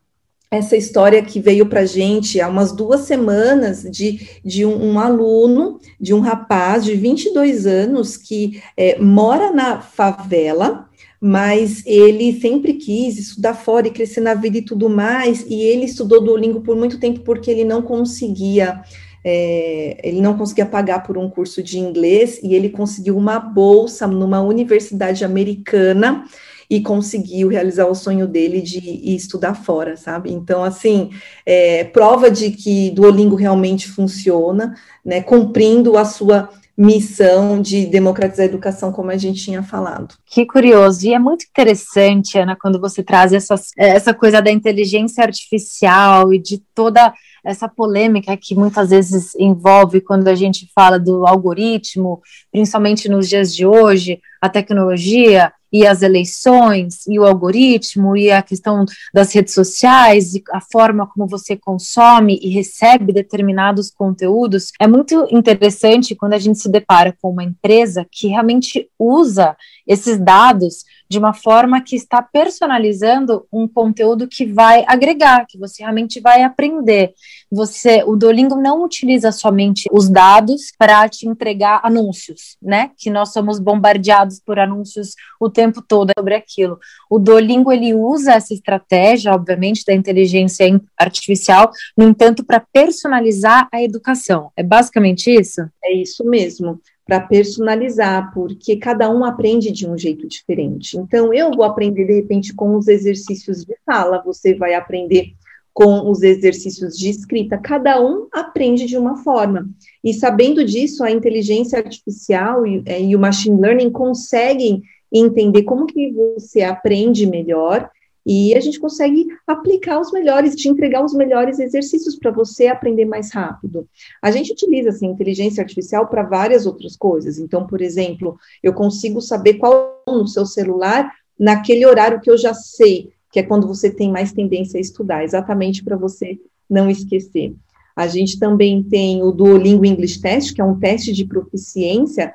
essa 0.51 0.77
história 0.77 1.23
que 1.23 1.41
veio 1.41 1.67
para 1.67 1.81
a 1.81 1.87
gente 1.87 2.41
há 2.41 2.49
umas 2.49 2.73
duas 2.73 3.01
semanas 3.01 3.83
de, 3.83 4.41
de 4.45 4.65
um, 4.65 4.93
um, 4.93 4.99
aluno, 4.99 5.81
de 6.01 6.15
um 6.15 6.21
rapaz 6.21 6.85
de 6.85 6.95
22 6.95 7.67
anos 7.67 8.17
que 8.17 8.63
é, 8.77 8.99
mora 8.99 9.51
na 9.51 9.81
favela, 9.81 10.89
mas 11.21 11.83
ele 11.85 12.39
sempre 12.41 12.75
quis 12.75 13.19
estudar 13.19 13.55
fora 13.55 13.89
e 13.89 13.91
crescer 13.91 14.21
na 14.21 14.35
vida 14.35 14.59
e 14.59 14.63
tudo 14.63 14.89
mais, 14.89 15.45
e 15.49 15.63
ele 15.63 15.87
estudou 15.87 16.23
Duolingo 16.23 16.61
por 16.61 16.77
muito 16.77 17.01
tempo 17.01 17.21
porque 17.21 17.51
ele 17.51 17.65
não 17.65 17.83
conseguia 17.83 18.83
é, 19.29 19.99
ele 20.05 20.21
não 20.21 20.39
conseguia 20.39 20.65
pagar 20.65 21.03
por 21.03 21.19
um 21.19 21.29
curso 21.29 21.61
de 21.61 21.81
inglês 21.81 22.39
e 22.45 22.55
ele 22.55 22.69
conseguiu 22.69 23.17
uma 23.17 23.41
bolsa 23.41 24.07
numa 24.07 24.41
universidade 24.41 25.25
americana 25.25 26.25
e 26.71 26.81
conseguiu 26.81 27.49
realizar 27.49 27.87
o 27.87 27.95
sonho 27.95 28.29
dele 28.29 28.61
de 28.61 28.79
ir 28.79 29.17
estudar 29.17 29.55
fora, 29.55 29.97
sabe? 29.97 30.33
Então, 30.33 30.63
assim, 30.63 31.11
é, 31.45 31.83
prova 31.83 32.31
de 32.31 32.53
que 32.53 32.93
Duolingo 32.93 33.35
realmente 33.35 33.89
funciona, 33.89 34.77
né? 35.05 35.21
Cumprindo 35.21 35.99
a 35.99 36.05
sua 36.05 36.49
missão 36.77 37.61
de 37.61 37.87
democratizar 37.87 38.45
a 38.45 38.49
educação, 38.49 38.93
como 38.93 39.11
a 39.11 39.17
gente 39.17 39.43
tinha 39.43 39.63
falado. 39.63 40.15
Que 40.27 40.45
curioso, 40.45 41.07
e 41.07 41.15
é 41.15 41.19
muito 41.19 41.47
interessante, 41.47 42.39
Ana, 42.39 42.57
quando 42.61 42.79
você 42.79 43.03
traz 43.03 43.33
essas, 43.33 43.71
essa 43.77 44.13
coisa 44.13 44.43
da 44.43 44.51
inteligência 44.53 45.25
artificial 45.25 46.33
e 46.35 46.39
de 46.39 46.63
toda 46.75 47.13
essa 47.47 47.69
polêmica 47.69 48.37
que 48.37 48.57
muitas 48.57 48.91
vezes 48.91 49.35
envolve 49.37 50.01
quando 50.01 50.27
a 50.27 50.35
gente 50.35 50.69
fala 50.75 50.99
do 50.99 51.25
algoritmo, 51.25 52.21
principalmente 52.51 53.09
nos 53.09 53.29
dias 53.29 53.55
de 53.55 53.65
hoje, 53.65 54.21
a 54.41 54.49
tecnologia 54.49 55.53
e 55.73 55.87
as 55.87 56.03
eleições 56.03 57.07
e 57.07 57.19
o 57.19 57.25
algoritmo 57.25 58.17
e 58.17 58.31
a 58.31 58.43
questão 58.43 58.85
das 59.13 59.33
redes 59.33 59.55
sociais 59.55 60.35
e 60.35 60.43
a 60.53 60.61
forma 60.61 61.07
como 61.07 61.27
você 61.27 61.57
consome 61.57 62.39
e 62.43 62.49
recebe 62.49 63.13
determinados 63.13 63.91
conteúdos, 63.91 64.73
é 64.81 64.87
muito 64.87 65.27
interessante 65.31 66.15
quando 66.15 66.35
a 66.35 66.39
gente 66.39 66.59
se 66.59 66.69
depara 66.69 67.17
com 67.21 67.31
uma 67.31 67.45
empresa 67.45 68.07
que 68.11 68.29
realmente 68.29 68.89
usa 68.99 69.57
esses 69.87 70.19
dados 70.19 70.85
de 71.09 71.19
uma 71.19 71.33
forma 71.33 71.81
que 71.81 71.95
está 71.95 72.21
personalizando 72.21 73.47
um 73.53 73.69
conteúdo 73.69 74.27
que 74.27 74.45
vai 74.45 74.85
agregar, 74.87 75.47
que 75.47 75.59
você 75.59 75.83
realmente 75.83 76.21
vai 76.21 76.43
aprender. 76.43 77.15
Você, 77.51 78.03
o 78.05 78.17
Duolingo 78.17 78.57
não 78.57 78.83
utiliza 78.83 79.31
somente 79.31 79.89
os 79.93 80.09
dados 80.09 80.73
para 80.77 81.09
te 81.09 81.29
entregar 81.29 81.81
anúncios, 81.85 82.57
né? 82.61 82.91
Que 82.97 83.09
nós 83.09 83.33
somos 83.33 83.61
bombardeados 83.61 84.41
por 84.41 84.59
anúncios 84.59 85.15
o 85.41 85.49
tempo 85.49 85.66
todo 85.73 86.13
sobre 86.19 86.35
aquilo. 86.35 86.79
O 87.11 87.19
Duolingo 87.19 87.73
ele 87.73 87.95
usa 87.95 88.35
essa 88.35 88.53
estratégia, 88.53 89.33
obviamente, 89.33 89.85
da 89.87 89.95
inteligência 89.95 90.81
artificial, 90.99 91.71
no 91.97 92.05
entanto, 92.09 92.45
para 92.45 92.61
personalizar 92.73 93.69
a 93.73 93.83
educação. 93.83 94.51
É 94.57 94.63
basicamente 94.63 95.31
isso? 95.31 95.63
É 95.85 95.93
isso 95.93 96.25
mesmo 96.25 96.81
para 97.07 97.21
personalizar, 97.21 98.33
porque 98.35 98.77
cada 98.77 99.09
um 99.09 99.25
aprende 99.25 99.71
de 99.71 99.89
um 99.89 99.97
jeito 99.97 100.27
diferente. 100.27 100.99
Então, 100.99 101.33
eu 101.33 101.53
vou 101.53 101.65
aprender, 101.65 102.05
de 102.05 102.15
repente, 102.15 102.53
com 102.53 102.77
os 102.77 102.89
exercícios 102.89 103.65
de 103.65 103.77
fala, 103.87 104.21
você 104.25 104.55
vai 104.55 104.75
aprender 104.75 105.33
com 105.77 106.11
os 106.11 106.23
exercícios 106.23 106.97
de 106.97 107.11
escrita. 107.11 107.59
Cada 107.59 108.03
um 108.03 108.27
aprende 108.33 108.87
de 108.87 108.97
uma 108.97 109.19
forma. 109.19 109.69
E 110.03 110.15
sabendo 110.15 110.65
disso, 110.65 111.05
a 111.05 111.11
inteligência 111.11 111.79
artificial 111.79 112.67
e, 112.67 112.83
é, 112.87 113.01
e 113.01 113.15
o 113.15 113.19
machine 113.21 113.61
learning 113.61 113.91
conseguem 113.91 114.83
entender 115.13 115.63
como 115.63 115.87
que 115.87 116.13
você 116.13 116.63
aprende 116.63 117.27
melhor 117.27 117.91
e 118.27 118.57
a 118.57 118.61
gente 118.61 118.81
consegue 118.81 119.25
aplicar 119.47 120.01
os 120.01 120.11
melhores, 120.11 120.57
te 120.57 120.69
entregar 120.69 121.05
os 121.05 121.15
melhores 121.15 121.61
exercícios 121.61 122.19
para 122.19 122.33
você 122.33 122.67
aprender 122.67 123.05
mais 123.05 123.33
rápido. 123.33 123.89
A 124.21 124.33
gente 124.33 124.53
utiliza 124.53 124.89
assim, 124.89 125.07
inteligência 125.07 125.63
artificial 125.63 126.09
para 126.09 126.25
várias 126.25 126.67
outras 126.67 126.97
coisas. 126.97 127.39
Então, 127.39 127.65
por 127.65 127.81
exemplo, 127.81 128.37
eu 128.61 128.75
consigo 128.75 129.21
saber 129.21 129.55
qual 129.55 130.03
no 130.09 130.27
seu 130.27 130.45
celular 130.45 131.13
naquele 131.39 131.87
horário 131.87 132.21
que 132.21 132.29
eu 132.29 132.37
já 132.37 132.53
sei, 132.53 133.13
que 133.31 133.39
é 133.39 133.45
quando 133.45 133.69
você 133.69 133.91
tem 133.91 134.11
mais 134.11 134.33
tendência 134.33 134.79
a 134.79 134.81
estudar, 134.81 135.23
exatamente 135.23 135.85
para 135.85 135.97
você 135.97 136.37
não 136.69 136.91
esquecer. 136.91 137.55
A 137.95 138.09
gente 138.09 138.41
também 138.41 138.83
tem 138.83 139.23
o 139.23 139.31
Duolingo 139.31 139.85
English 139.85 140.21
Test, 140.21 140.53
que 140.53 140.61
é 140.61 140.65
um 140.65 140.79
teste 140.79 141.13
de 141.13 141.25
proficiência 141.25 142.35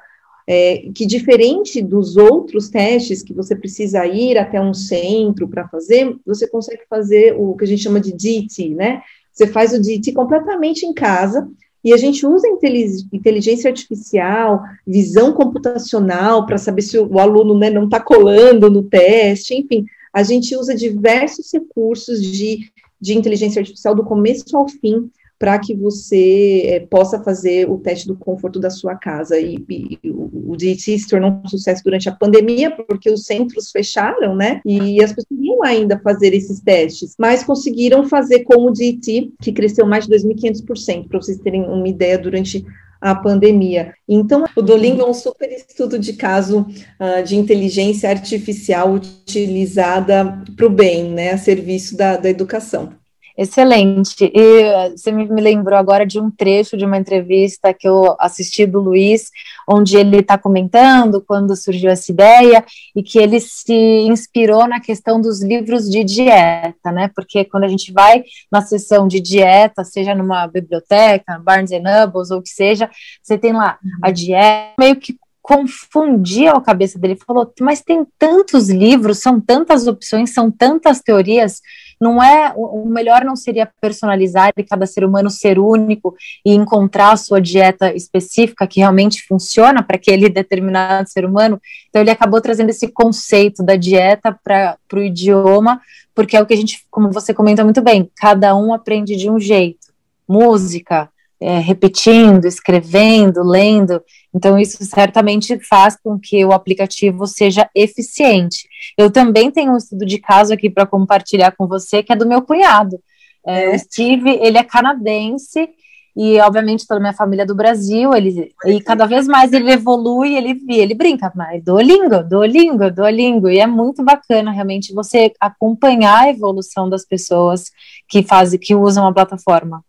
é, 0.54 0.90
que 0.94 1.06
diferente 1.06 1.82
dos 1.82 2.18
outros 2.18 2.68
testes 2.68 3.24
que 3.24 3.34
você 3.34 3.56
precisa 3.56 4.06
ir 4.06 4.38
até 4.38 4.60
um 4.60 4.74
centro 4.74 5.48
para 5.48 5.66
fazer, 5.70 6.14
você 6.26 6.46
consegue 6.46 6.82
fazer 6.90 7.34
o 7.40 7.56
que 7.56 7.64
a 7.64 7.68
gente 7.68 7.82
chama 7.82 8.02
de 8.02 8.12
DT, 8.12 8.76
né? 8.76 9.02
Você 9.32 9.48
faz 9.48 9.72
o 9.72 9.82
DT 9.82 10.12
completamente 10.12 10.86
em 10.86 10.94
casa, 10.94 11.50
e 11.82 11.94
a 11.94 11.98
gente 11.98 12.26
usa 12.26 12.50
inteligência 12.50 13.70
artificial, 13.70 14.62
visão 14.86 15.32
computacional, 15.32 16.46
para 16.46 16.58
saber 16.58 16.82
se 16.82 17.00
o 17.00 17.18
aluno 17.18 17.58
né, 17.58 17.70
não 17.70 17.86
está 17.86 18.02
colando 18.02 18.70
no 18.70 18.84
teste, 18.84 19.56
enfim, 19.56 19.86
a 20.12 20.22
gente 20.22 20.54
usa 20.54 20.76
diversos 20.76 21.50
recursos 21.54 22.22
de, 22.22 22.70
de 23.00 23.18
inteligência 23.18 23.62
artificial 23.62 23.96
do 23.96 24.04
começo 24.04 24.58
ao 24.58 24.68
fim 24.68 25.10
para 25.42 25.58
que 25.58 25.74
você 25.74 26.66
é, 26.68 26.80
possa 26.82 27.20
fazer 27.24 27.68
o 27.68 27.80
teste 27.80 28.08
do 28.08 28.16
conforto 28.16 28.60
da 28.60 28.70
sua 28.70 28.94
casa. 28.94 29.40
E, 29.40 29.58
e 29.68 30.00
o, 30.12 30.54
o 30.54 30.60
se 30.60 31.08
tornou 31.08 31.42
um 31.44 31.50
sucesso 31.50 31.84
durante 31.84 32.08
a 32.08 32.12
pandemia, 32.12 32.70
porque 32.70 33.10
os 33.10 33.26
centros 33.26 33.72
fecharam, 33.72 34.36
né? 34.36 34.62
E 34.64 35.04
as 35.04 35.12
pessoas 35.12 35.40
iam 35.42 35.64
ainda 35.64 36.00
fazer 36.04 36.36
esses 36.36 36.60
testes, 36.60 37.16
mas 37.18 37.44
conseguiram 37.44 38.08
fazer 38.08 38.42
com 38.42 38.68
o 38.68 38.72
DT, 38.72 39.32
que 39.42 39.52
cresceu 39.52 39.88
mais 39.88 40.06
de 40.06 40.14
2.500%, 40.16 41.08
para 41.08 41.20
vocês 41.20 41.40
terem 41.40 41.64
uma 41.64 41.88
ideia 41.88 42.20
durante 42.20 42.64
a 43.02 43.16
pandemia. 43.16 43.96
Então, 44.08 44.46
o 44.56 44.62
Duolingo 44.62 45.02
é 45.02 45.10
um 45.10 45.14
super 45.14 45.52
estudo 45.52 45.98
de 45.98 46.14
caso 46.14 46.68
uh, 47.00 47.24
de 47.24 47.36
inteligência 47.36 48.12
artificial 48.12 48.94
utilizada 48.94 50.44
para 50.56 50.68
o 50.68 50.70
bem, 50.70 51.10
né, 51.12 51.32
a 51.32 51.38
serviço 51.40 51.98
da, 51.98 52.16
da 52.16 52.30
educação. 52.30 53.01
Excelente. 53.38 54.32
E 54.34 54.62
eh, 54.62 54.90
você 54.92 55.12
me 55.12 55.42
lembrou 55.42 55.78
agora 55.78 56.06
de 56.06 56.20
um 56.20 56.30
trecho 56.30 56.76
de 56.76 56.86
uma 56.86 56.98
entrevista 56.98 57.74
que 57.74 57.88
eu 57.88 58.16
assisti 58.20 58.66
do 58.66 58.80
Luiz, 58.80 59.30
onde 59.68 59.98
ele 59.98 60.18
está 60.18 60.38
comentando 60.38 61.24
quando 61.26 61.56
surgiu 61.56 61.90
essa 61.90 62.12
ideia 62.12 62.64
e 62.96 63.02
que 63.02 63.18
ele 63.18 63.40
se 63.40 63.74
inspirou 63.74 64.68
na 64.68 64.80
questão 64.80 65.22
dos 65.22 65.42
livros 65.42 65.90
de 65.90 66.04
dieta, 66.04 66.92
né? 66.92 67.10
Porque 67.16 67.46
quando 67.46 67.64
a 67.64 67.68
gente 67.70 67.92
vai 67.92 68.24
na 68.52 68.62
sessão 68.62 69.08
de 69.08 69.20
dieta, 69.20 69.84
seja 69.84 70.14
numa 70.14 70.46
biblioteca, 70.48 71.40
Barnes 71.40 71.72
Noble 71.72 72.22
ou 72.32 72.40
o 72.40 72.42
que 72.42 72.50
seja, 72.50 72.90
você 73.22 73.38
tem 73.38 73.54
lá 73.54 73.80
a 74.04 74.08
uhum. 74.08 74.14
dieta, 74.14 74.74
meio 74.78 74.96
que 74.98 75.16
confundia 75.42 76.52
a 76.52 76.62
cabeça 76.62 77.00
dele, 77.00 77.18
falou, 77.26 77.52
mas 77.60 77.82
tem 77.82 78.06
tantos 78.18 78.70
livros, 78.70 79.20
são 79.20 79.40
tantas 79.40 79.88
opções, 79.88 80.34
são 80.34 80.52
tantas 80.52 81.02
teorias, 81.02 81.62
não 82.00 82.22
é 82.22 82.52
o 82.56 82.86
melhor 82.88 83.24
não 83.24 83.36
seria 83.36 83.70
personalizar 83.80 84.52
e 84.58 84.64
cada 84.64 84.88
ser 84.88 85.04
humano 85.04 85.30
ser 85.30 85.60
único 85.60 86.16
e 86.44 86.52
encontrar 86.52 87.12
a 87.12 87.18
sua 87.18 87.40
dieta 87.40 87.94
específica 87.94 88.66
que 88.66 88.80
realmente 88.80 89.24
funciona 89.28 89.84
para 89.84 89.98
aquele 89.98 90.28
determinado 90.28 91.08
ser 91.10 91.26
humano. 91.26 91.62
Então 91.90 92.02
ele 92.02 92.10
acabou 92.10 92.42
trazendo 92.42 92.72
esse 92.72 92.88
conceito 92.88 93.62
da 93.62 93.76
dieta 93.76 94.36
para 94.44 94.78
o 94.94 95.00
idioma, 95.00 95.80
porque 96.16 96.36
é 96.36 96.42
o 96.42 96.46
que 96.46 96.56
a 96.56 96.58
gente, 96.58 96.86
como 96.90 97.12
você 97.12 97.36
comenta 97.36 97.64
muito 97.64 97.82
bem, 97.84 98.10
cada 98.16 98.56
um 98.56 98.74
aprende 98.74 99.16
de 99.16 99.30
um 99.30 99.40
jeito. 99.40 99.92
música, 100.28 101.10
é, 101.42 101.58
repetindo, 101.58 102.46
escrevendo, 102.46 103.42
lendo. 103.42 104.02
Então, 104.34 104.60
isso 104.60 104.84
certamente 104.86 105.60
faz 105.68 105.98
com 106.02 106.20
que 106.20 106.46
o 106.46 106.52
aplicativo 106.52 107.26
seja 107.26 107.68
eficiente. 107.76 108.70
Eu 108.96 109.10
também 109.10 109.50
tenho 109.50 109.74
um 109.74 109.78
estudo 109.78 110.06
de 110.06 110.20
caso 110.20 110.54
aqui 110.54 110.70
para 110.70 110.86
compartilhar 110.86 111.52
com 111.52 111.68
você, 111.68 112.04
que 112.04 112.14
é 112.14 112.16
do 112.16 112.28
meu 112.28 112.44
cunhado. 112.44 113.00
É, 113.46 113.66
é. 113.66 113.76
O 113.76 113.80
Steve, 113.80 114.30
ele 114.42 114.58
é 114.58 114.64
canadense 114.64 115.68
e 116.16 116.40
obviamente 116.42 116.86
toda 116.86 117.00
a 117.00 117.02
minha 117.02 117.14
família 117.14 117.44
é 117.44 117.46
do 117.46 117.56
Brasil, 117.56 118.14
ele 118.14 118.54
e 118.66 118.82
cada 118.82 119.06
vez 119.06 119.28
mais 119.28 119.54
ele 119.54 119.72
evolui, 119.72 120.36
ele 120.36 120.62
ele 120.68 120.94
brinca, 120.94 121.32
mas 121.34 121.64
Duolingo, 121.64 122.22
Duolingo, 122.24 122.92
Duolingo, 122.92 123.50
e 123.50 123.60
é 123.60 123.66
muito 123.66 124.04
bacana 124.04 124.52
realmente 124.52 124.94
você 124.94 125.32
acompanhar 125.40 126.24
a 126.24 126.30
evolução 126.30 126.90
das 126.90 127.06
pessoas 127.06 127.72
que 128.10 128.22
fazem, 128.24 128.60
que 128.60 128.76
usam 128.76 129.08
a 129.08 129.14
plataforma. 129.14 129.82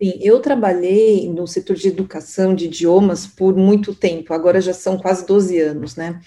Sim, 0.00 0.18
eu 0.20 0.40
trabalhei 0.40 1.28
no 1.28 1.46
setor 1.46 1.74
de 1.74 1.88
educação 1.88 2.54
de 2.54 2.66
idiomas 2.66 3.26
por 3.26 3.56
muito 3.56 3.92
tempo, 3.94 4.32
agora 4.32 4.60
já 4.60 4.72
são 4.72 4.96
quase 4.96 5.26
12 5.26 5.58
anos, 5.58 5.96
né? 5.96 6.20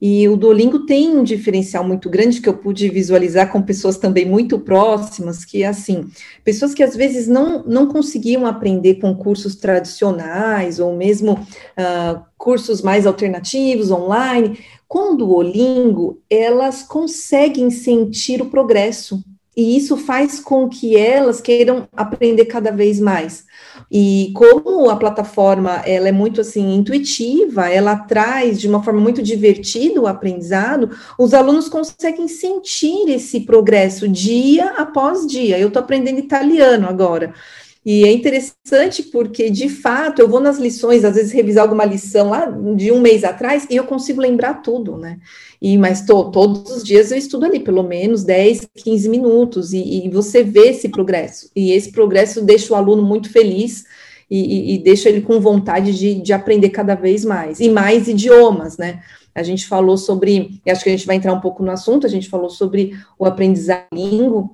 E 0.00 0.28
o 0.28 0.36
Duolingo 0.36 0.84
tem 0.84 1.16
um 1.16 1.22
diferencial 1.22 1.84
muito 1.84 2.10
grande 2.10 2.40
que 2.40 2.48
eu 2.48 2.56
pude 2.56 2.88
visualizar 2.88 3.52
com 3.52 3.62
pessoas 3.62 3.98
também 3.98 4.26
muito 4.26 4.58
próximas, 4.58 5.44
que 5.44 5.62
é 5.62 5.68
assim, 5.68 6.10
pessoas 6.42 6.74
que 6.74 6.82
às 6.82 6.96
vezes 6.96 7.28
não, 7.28 7.62
não 7.64 7.86
conseguiam 7.86 8.44
aprender 8.44 8.96
com 8.96 9.14
cursos 9.14 9.54
tradicionais 9.54 10.80
ou 10.80 10.96
mesmo 10.96 11.34
uh, 11.34 12.20
cursos 12.36 12.82
mais 12.82 13.06
alternativos, 13.06 13.92
online, 13.92 14.58
com 14.88 15.14
o 15.14 15.16
Duolingo, 15.16 16.20
elas 16.28 16.82
conseguem 16.82 17.70
sentir 17.70 18.42
o 18.42 18.50
progresso, 18.50 19.22
e 19.56 19.76
isso 19.76 19.98
faz 19.98 20.40
com 20.40 20.66
que 20.68 20.96
elas 20.96 21.40
queiram 21.40 21.86
aprender 21.94 22.46
cada 22.46 22.70
vez 22.70 22.98
mais. 22.98 23.44
E 23.90 24.32
como 24.34 24.88
a 24.88 24.96
plataforma 24.96 25.82
ela 25.84 26.08
é 26.08 26.12
muito 26.12 26.40
assim 26.40 26.74
intuitiva, 26.74 27.68
ela 27.68 27.96
traz 27.96 28.58
de 28.58 28.66
uma 28.66 28.82
forma 28.82 29.00
muito 29.00 29.22
divertida 29.22 30.00
o 30.00 30.06
aprendizado, 30.06 30.90
os 31.18 31.34
alunos 31.34 31.68
conseguem 31.68 32.28
sentir 32.28 33.10
esse 33.10 33.40
progresso 33.40 34.08
dia 34.08 34.70
após 34.78 35.26
dia. 35.26 35.58
Eu 35.58 35.68
estou 35.68 35.82
aprendendo 35.82 36.18
italiano 36.18 36.88
agora. 36.88 37.34
E 37.84 38.04
é 38.04 38.12
interessante 38.12 39.02
porque, 39.02 39.50
de 39.50 39.68
fato, 39.68 40.20
eu 40.20 40.28
vou 40.28 40.40
nas 40.40 40.56
lições, 40.56 41.04
às 41.04 41.16
vezes 41.16 41.32
revisar 41.32 41.64
alguma 41.64 41.84
lição 41.84 42.30
lá 42.30 42.46
de 42.76 42.92
um 42.92 43.00
mês 43.00 43.24
atrás 43.24 43.66
e 43.68 43.74
eu 43.74 43.84
consigo 43.84 44.20
lembrar 44.20 44.62
tudo, 44.62 44.96
né? 44.96 45.18
E, 45.60 45.76
mas 45.76 46.06
tô, 46.06 46.30
todos 46.30 46.70
os 46.70 46.84
dias 46.84 47.10
eu 47.10 47.18
estudo 47.18 47.44
ali, 47.44 47.58
pelo 47.58 47.82
menos 47.82 48.22
10, 48.22 48.68
15 48.76 49.08
minutos, 49.08 49.72
e, 49.72 50.06
e 50.06 50.08
você 50.08 50.44
vê 50.44 50.68
esse 50.68 50.88
progresso. 50.90 51.50
E 51.56 51.72
esse 51.72 51.90
progresso 51.90 52.40
deixa 52.40 52.72
o 52.72 52.76
aluno 52.76 53.02
muito 53.02 53.30
feliz 53.30 53.84
e, 54.30 54.38
e, 54.38 54.74
e 54.74 54.78
deixa 54.78 55.08
ele 55.08 55.20
com 55.20 55.40
vontade 55.40 55.98
de, 55.98 56.14
de 56.14 56.32
aprender 56.32 56.70
cada 56.70 56.94
vez 56.94 57.24
mais, 57.24 57.58
e 57.58 57.68
mais 57.68 58.06
idiomas, 58.06 58.78
né? 58.78 59.02
A 59.34 59.42
gente 59.42 59.66
falou 59.66 59.96
sobre, 59.96 60.60
acho 60.68 60.84
que 60.84 60.90
a 60.90 60.96
gente 60.96 61.06
vai 61.06 61.16
entrar 61.16 61.32
um 61.32 61.40
pouco 61.40 61.64
no 61.64 61.70
assunto, 61.70 62.06
a 62.06 62.10
gente 62.10 62.28
falou 62.28 62.50
sobre 62.50 62.92
o 63.18 63.24
aprendizado 63.24 63.86
língua, 63.92 64.50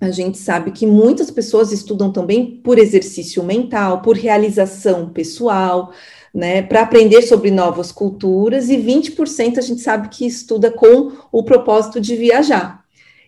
a 0.00 0.10
gente 0.10 0.38
sabe 0.38 0.70
que 0.70 0.86
muitas 0.86 1.30
pessoas 1.30 1.72
estudam 1.72 2.12
também 2.12 2.60
por 2.62 2.78
exercício 2.78 3.42
mental, 3.42 4.00
por 4.00 4.16
realização 4.16 5.08
pessoal, 5.08 5.92
né, 6.32 6.62
para 6.62 6.82
aprender 6.82 7.22
sobre 7.22 7.50
novas 7.50 7.90
culturas, 7.90 8.68
e 8.68 8.76
20% 8.76 9.58
a 9.58 9.60
gente 9.60 9.80
sabe 9.80 10.08
que 10.08 10.26
estuda 10.26 10.70
com 10.70 11.12
o 11.32 11.42
propósito 11.42 12.00
de 12.00 12.14
viajar. 12.14 12.84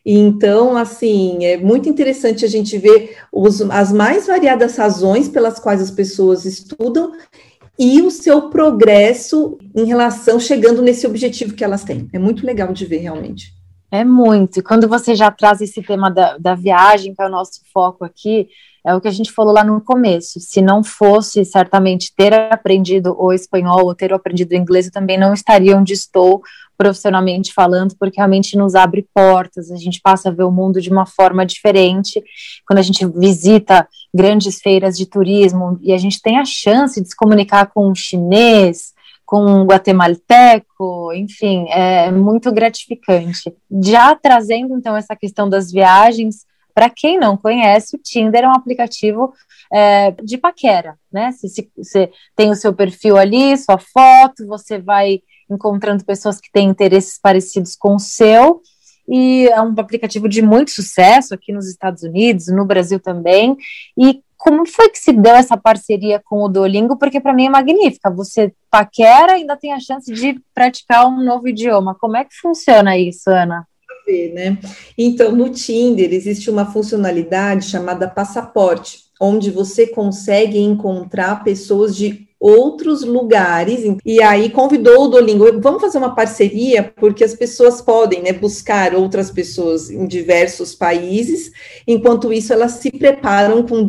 Então, 0.06 0.76
assim, 0.76 1.44
é 1.44 1.56
muito 1.56 1.88
interessante 1.88 2.44
a 2.44 2.48
gente 2.48 2.78
ver 2.78 3.16
os, 3.32 3.60
as 3.62 3.92
mais 3.92 4.26
variadas 4.26 4.76
razões 4.76 5.28
pelas 5.28 5.58
quais 5.58 5.82
as 5.82 5.90
pessoas 5.90 6.44
estudam 6.44 7.12
e 7.78 8.00
o 8.00 8.10
seu 8.10 8.48
progresso 8.48 9.58
em 9.74 9.84
relação 9.84 10.38
chegando 10.38 10.82
nesse 10.82 11.06
objetivo 11.06 11.54
que 11.54 11.64
elas 11.64 11.84
têm. 11.84 12.08
É 12.12 12.18
muito 12.18 12.46
legal 12.46 12.72
de 12.72 12.86
ver, 12.86 12.98
realmente. 12.98 13.59
É 13.90 14.04
muito. 14.04 14.60
E 14.60 14.62
quando 14.62 14.86
você 14.86 15.14
já 15.14 15.30
traz 15.30 15.60
esse 15.60 15.82
tema 15.82 16.10
da, 16.10 16.38
da 16.38 16.54
viagem, 16.54 17.12
que 17.14 17.22
é 17.22 17.26
o 17.26 17.30
nosso 17.30 17.60
foco 17.72 18.04
aqui, 18.04 18.48
é 18.86 18.94
o 18.94 19.00
que 19.00 19.08
a 19.08 19.12
gente 19.12 19.32
falou 19.32 19.52
lá 19.52 19.64
no 19.64 19.80
começo. 19.80 20.38
Se 20.40 20.62
não 20.62 20.82
fosse 20.82 21.44
certamente 21.44 22.14
ter 22.16 22.32
aprendido 22.32 23.14
o 23.18 23.32
espanhol 23.32 23.84
ou 23.84 23.94
ter 23.94 24.12
aprendido 24.12 24.52
o 24.52 24.56
inglês, 24.56 24.86
eu 24.86 24.92
também 24.92 25.18
não 25.18 25.34
estaria 25.34 25.76
onde 25.76 25.92
estou 25.92 26.40
profissionalmente 26.78 27.52
falando, 27.52 27.94
porque 27.98 28.16
realmente 28.16 28.56
nos 28.56 28.74
abre 28.74 29.06
portas, 29.12 29.70
a 29.70 29.76
gente 29.76 30.00
passa 30.00 30.30
a 30.30 30.32
ver 30.32 30.44
o 30.44 30.50
mundo 30.50 30.80
de 30.80 30.88
uma 30.88 31.04
forma 31.04 31.44
diferente. 31.44 32.22
Quando 32.66 32.78
a 32.78 32.82
gente 32.82 33.04
visita 33.06 33.86
grandes 34.14 34.60
feiras 34.62 34.96
de 34.96 35.04
turismo 35.04 35.78
e 35.82 35.92
a 35.92 35.98
gente 35.98 36.22
tem 36.22 36.38
a 36.38 36.44
chance 36.46 36.98
de 37.02 37.08
se 37.08 37.14
comunicar 37.14 37.66
com 37.66 37.90
um 37.90 37.94
chinês, 37.94 38.94
com 39.30 39.44
um 39.44 39.64
guatemalteco, 39.64 41.12
enfim, 41.12 41.64
é 41.68 42.10
muito 42.10 42.50
gratificante. 42.50 43.54
Já 43.80 44.12
trazendo 44.16 44.74
então 44.74 44.96
essa 44.96 45.14
questão 45.14 45.48
das 45.48 45.70
viagens, 45.70 46.44
para 46.74 46.90
quem 46.90 47.16
não 47.16 47.36
conhece, 47.36 47.94
o 47.94 48.00
Tinder 48.02 48.42
é 48.42 48.48
um 48.48 48.56
aplicativo 48.56 49.32
é, 49.72 50.10
de 50.10 50.36
paquera, 50.36 50.98
né? 51.12 51.30
Você 51.30 52.10
tem 52.34 52.50
o 52.50 52.56
seu 52.56 52.74
perfil 52.74 53.16
ali, 53.16 53.56
sua 53.56 53.78
foto, 53.78 54.48
você 54.48 54.80
vai 54.80 55.20
encontrando 55.48 56.04
pessoas 56.04 56.40
que 56.40 56.50
têm 56.50 56.68
interesses 56.68 57.16
parecidos 57.16 57.76
com 57.76 57.94
o 57.94 58.00
seu, 58.00 58.60
e 59.08 59.46
é 59.46 59.62
um 59.62 59.72
aplicativo 59.78 60.28
de 60.28 60.42
muito 60.42 60.72
sucesso 60.72 61.34
aqui 61.34 61.52
nos 61.52 61.68
Estados 61.68 62.02
Unidos, 62.02 62.48
no 62.48 62.64
Brasil 62.64 62.98
também, 62.98 63.56
e 63.96 64.24
como 64.36 64.66
foi 64.66 64.88
que 64.88 64.98
se 64.98 65.12
deu 65.12 65.34
essa 65.36 65.56
parceria 65.56 66.20
com 66.24 66.42
o 66.42 66.48
Duolingo? 66.48 66.98
Porque 66.98 67.20
para 67.20 67.34
mim 67.34 67.46
é 67.46 67.50
magnífica. 67.50 68.10
Você 68.10 68.52
paquera 68.70 69.32
ainda 69.32 69.56
tem 69.56 69.72
a 69.72 69.80
chance 69.80 70.12
de 70.12 70.40
praticar 70.54 71.06
um 71.06 71.24
novo 71.24 71.48
idioma. 71.48 71.94
Como 71.94 72.16
é 72.16 72.24
que 72.24 72.34
funciona 72.34 72.96
isso, 72.96 73.28
Ana? 73.28 73.66
Né? 74.34 74.58
Então, 74.98 75.30
no 75.32 75.50
Tinder 75.50 76.12
existe 76.12 76.50
uma 76.50 76.66
funcionalidade 76.66 77.66
chamada 77.66 78.08
passaporte, 78.08 79.04
onde 79.20 79.50
você 79.50 79.86
consegue 79.86 80.58
encontrar 80.58 81.44
pessoas 81.44 81.94
de 81.94 82.28
outros 82.40 83.04
lugares. 83.04 83.82
E 84.04 84.22
aí 84.22 84.48
convidou 84.48 85.04
o 85.04 85.08
Duolingo, 85.08 85.60
vamos 85.60 85.82
fazer 85.82 85.98
uma 85.98 86.14
parceria, 86.14 86.92
porque 86.96 87.22
as 87.22 87.34
pessoas 87.34 87.82
podem 87.82 88.22
né, 88.22 88.32
buscar 88.32 88.94
outras 88.94 89.30
pessoas 89.30 89.90
em 89.90 90.06
diversos 90.06 90.74
países, 90.74 91.52
enquanto 91.86 92.32
isso 92.32 92.52
elas 92.52 92.72
se 92.72 92.90
preparam 92.90 93.62
com 93.62 93.82
o 93.82 93.84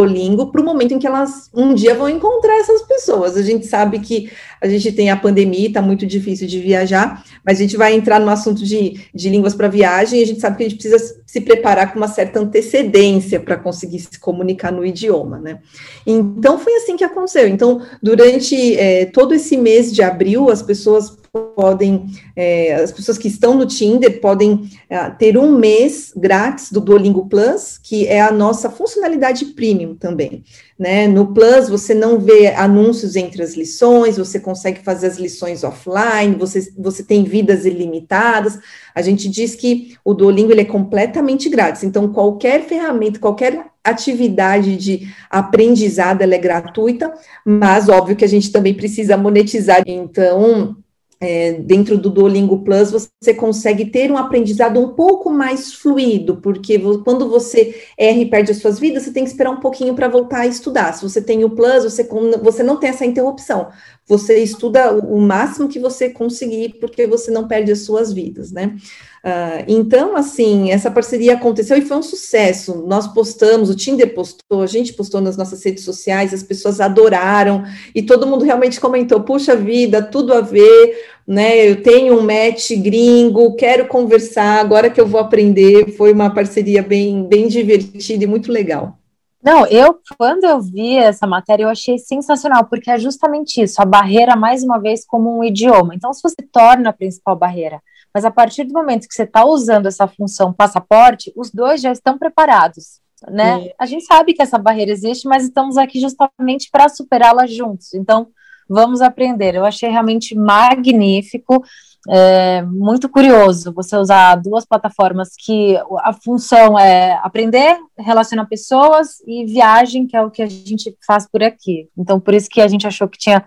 Duolingo 0.00 0.50
para 0.50 0.60
o 0.60 0.64
momento 0.64 0.94
em 0.94 0.98
que 0.98 1.06
elas 1.06 1.50
um 1.54 1.74
dia 1.74 1.94
vão 1.94 2.08
encontrar 2.08 2.56
essas 2.58 2.82
pessoas. 2.82 3.36
A 3.36 3.42
gente 3.42 3.66
sabe 3.66 3.98
que 3.98 4.30
a 4.60 4.68
gente 4.68 4.92
tem 4.92 5.10
a 5.10 5.16
pandemia, 5.16 5.68
está 5.68 5.82
muito 5.82 6.06
difícil 6.06 6.46
de 6.46 6.60
viajar, 6.60 7.24
mas 7.44 7.58
a 7.58 7.62
gente 7.62 7.76
vai 7.76 7.94
entrar 7.94 8.18
no 8.18 8.30
assunto 8.30 8.64
de, 8.64 9.00
de 9.14 9.28
línguas 9.28 9.54
para 9.54 9.68
viagem 9.68 10.20
e 10.20 10.22
a 10.22 10.26
gente 10.26 10.40
sabe 10.40 10.56
que 10.56 10.64
a 10.64 10.68
gente 10.68 10.78
precisa 10.78 11.20
se 11.26 11.40
preparar 11.40 11.92
com 11.92 11.98
uma 11.98 12.08
certa 12.08 12.40
antecedência 12.40 13.38
para 13.40 13.56
conseguir 13.56 14.00
se 14.00 14.18
comunicar 14.18 14.72
no 14.72 14.84
idioma, 14.84 15.38
né? 15.38 15.60
Então 16.06 16.58
foi 16.58 16.74
assim 16.74 16.96
que 16.96 17.04
aconteceu. 17.04 17.46
Então, 17.48 17.82
durante 18.02 18.76
é, 18.76 19.06
todo 19.06 19.34
esse 19.34 19.56
mês 19.56 19.92
de 19.92 20.02
abril, 20.02 20.50
as 20.50 20.62
pessoas 20.62 21.19
podem, 21.32 22.06
é, 22.34 22.74
as 22.74 22.90
pessoas 22.90 23.16
que 23.16 23.28
estão 23.28 23.54
no 23.54 23.66
Tinder 23.66 24.20
podem 24.20 24.68
é, 24.88 25.10
ter 25.10 25.38
um 25.38 25.56
mês 25.56 26.12
grátis 26.16 26.72
do 26.72 26.80
Duolingo 26.80 27.28
Plus, 27.28 27.78
que 27.78 28.06
é 28.06 28.20
a 28.20 28.32
nossa 28.32 28.68
funcionalidade 28.68 29.44
premium 29.46 29.94
também. 29.94 30.42
Né? 30.78 31.06
No 31.06 31.32
Plus, 31.32 31.68
você 31.68 31.94
não 31.94 32.18
vê 32.18 32.48
anúncios 32.48 33.14
entre 33.14 33.42
as 33.42 33.54
lições, 33.54 34.16
você 34.16 34.40
consegue 34.40 34.82
fazer 34.82 35.06
as 35.06 35.18
lições 35.18 35.62
offline, 35.62 36.34
você, 36.36 36.72
você 36.76 37.02
tem 37.02 37.22
vidas 37.22 37.64
ilimitadas. 37.64 38.58
A 38.94 39.02
gente 39.02 39.28
diz 39.28 39.54
que 39.54 39.96
o 40.04 40.14
Duolingo 40.14 40.50
ele 40.50 40.62
é 40.62 40.64
completamente 40.64 41.48
grátis, 41.48 41.84
então 41.84 42.12
qualquer 42.12 42.62
ferramenta, 42.64 43.20
qualquer 43.20 43.66
atividade 43.84 44.76
de 44.76 45.08
aprendizado 45.30 46.22
ela 46.22 46.34
é 46.34 46.38
gratuita, 46.38 47.12
mas 47.46 47.88
óbvio 47.88 48.16
que 48.16 48.24
a 48.24 48.28
gente 48.28 48.50
também 48.50 48.74
precisa 48.74 49.16
monetizar. 49.16 49.82
Então, 49.86 50.76
é, 51.20 51.52
dentro 51.52 51.98
do 51.98 52.08
Duolingo 52.08 52.64
Plus, 52.64 52.90
você 52.90 53.34
consegue 53.34 53.84
ter 53.84 54.10
um 54.10 54.16
aprendizado 54.16 54.80
um 54.80 54.94
pouco 54.94 55.30
mais 55.30 55.74
fluido, 55.74 56.38
porque 56.38 56.78
quando 57.04 57.28
você 57.28 57.78
erra 57.98 58.18
e 58.18 58.26
perde 58.26 58.52
as 58.52 58.56
suas 58.56 58.78
vidas, 58.78 59.02
você 59.02 59.12
tem 59.12 59.24
que 59.24 59.30
esperar 59.30 59.50
um 59.50 59.60
pouquinho 59.60 59.94
para 59.94 60.08
voltar 60.08 60.40
a 60.40 60.46
estudar. 60.46 60.94
Se 60.94 61.02
você 61.02 61.20
tem 61.20 61.44
o 61.44 61.50
Plus, 61.50 61.84
você, 61.84 62.08
você 62.42 62.62
não 62.62 62.78
tem 62.78 62.88
essa 62.88 63.04
interrupção. 63.04 63.68
Você 64.06 64.42
estuda 64.42 64.92
o 64.92 65.20
máximo 65.20 65.68
que 65.68 65.78
você 65.78 66.08
conseguir, 66.08 66.78
porque 66.80 67.06
você 67.06 67.30
não 67.30 67.46
perde 67.46 67.70
as 67.70 67.80
suas 67.80 68.12
vidas, 68.12 68.50
né? 68.50 68.74
Uh, 69.22 69.64
então, 69.68 70.16
assim, 70.16 70.70
essa 70.70 70.90
parceria 70.90 71.34
aconteceu 71.34 71.76
e 71.76 71.82
foi 71.82 71.98
um 71.98 72.02
sucesso. 72.02 72.84
Nós 72.86 73.06
postamos, 73.06 73.68
o 73.68 73.76
Tinder 73.76 74.14
postou, 74.14 74.62
a 74.62 74.66
gente 74.66 74.94
postou 74.94 75.20
nas 75.20 75.36
nossas 75.36 75.62
redes 75.62 75.84
sociais, 75.84 76.32
as 76.32 76.42
pessoas 76.42 76.80
adoraram 76.80 77.62
e 77.94 78.00
todo 78.02 78.26
mundo 78.26 78.46
realmente 78.46 78.80
comentou: 78.80 79.20
puxa 79.20 79.54
vida, 79.54 80.02
tudo 80.02 80.32
a 80.32 80.40
ver, 80.40 81.04
né? 81.26 81.68
Eu 81.68 81.82
tenho 81.82 82.18
um 82.18 82.22
match 82.22 82.70
gringo, 82.78 83.54
quero 83.56 83.86
conversar, 83.88 84.58
agora 84.58 84.88
que 84.88 85.00
eu 85.00 85.06
vou 85.06 85.20
aprender. 85.20 85.92
Foi 85.98 86.12
uma 86.12 86.32
parceria 86.32 86.82
bem, 86.82 87.22
bem 87.24 87.46
divertida 87.46 88.24
e 88.24 88.26
muito 88.26 88.50
legal. 88.50 88.96
Não, 89.42 89.66
eu, 89.66 89.98
quando 90.18 90.44
eu 90.44 90.60
vi 90.60 90.96
essa 90.96 91.26
matéria, 91.26 91.64
eu 91.64 91.68
achei 91.70 91.98
sensacional, 91.98 92.66
porque 92.66 92.90
é 92.90 92.98
justamente 92.98 93.62
isso, 93.62 93.80
a 93.80 93.86
barreira, 93.86 94.36
mais 94.36 94.62
uma 94.62 94.78
vez, 94.78 95.04
como 95.06 95.38
um 95.38 95.42
idioma. 95.42 95.94
Então, 95.94 96.12
se 96.12 96.22
você 96.22 96.42
torna 96.52 96.90
a 96.90 96.92
principal 96.92 97.36
barreira, 97.36 97.80
mas 98.14 98.24
a 98.24 98.30
partir 98.30 98.64
do 98.64 98.72
momento 98.72 99.08
que 99.08 99.14
você 99.14 99.24
está 99.24 99.44
usando 99.44 99.86
essa 99.86 100.06
função 100.06 100.52
passaporte, 100.52 101.32
os 101.36 101.50
dois 101.50 101.80
já 101.80 101.92
estão 101.92 102.18
preparados, 102.18 103.00
né? 103.28 103.70
A 103.78 103.86
gente 103.86 104.04
sabe 104.04 104.34
que 104.34 104.42
essa 104.42 104.58
barreira 104.58 104.90
existe, 104.90 105.28
mas 105.28 105.44
estamos 105.44 105.76
aqui 105.76 106.00
justamente 106.00 106.68
para 106.70 106.88
superá-la 106.88 107.46
juntos. 107.46 107.94
Então, 107.94 108.28
vamos 108.68 109.00
aprender. 109.00 109.54
Eu 109.54 109.64
achei 109.64 109.90
realmente 109.90 110.34
magnífico 110.34 111.62
é 112.08 112.62
muito 112.62 113.10
curioso 113.10 113.74
você 113.74 113.94
usar 113.94 114.36
duas 114.36 114.64
plataformas 114.64 115.30
que 115.38 115.76
a 115.98 116.12
função 116.12 116.78
é 116.78 117.20
aprender, 117.22 117.76
relacionar 117.98 118.46
pessoas 118.46 119.20
e 119.26 119.44
viagem, 119.44 120.06
que 120.06 120.16
é 120.16 120.22
o 120.22 120.30
que 120.30 120.42
a 120.42 120.46
gente 120.46 120.96
faz 121.06 121.28
por 121.28 121.42
aqui. 121.42 121.88
Então, 121.98 122.18
por 122.18 122.32
isso 122.32 122.48
que 122.48 122.62
a 122.62 122.68
gente 122.68 122.86
achou 122.86 123.06
que 123.06 123.18
tinha 123.18 123.44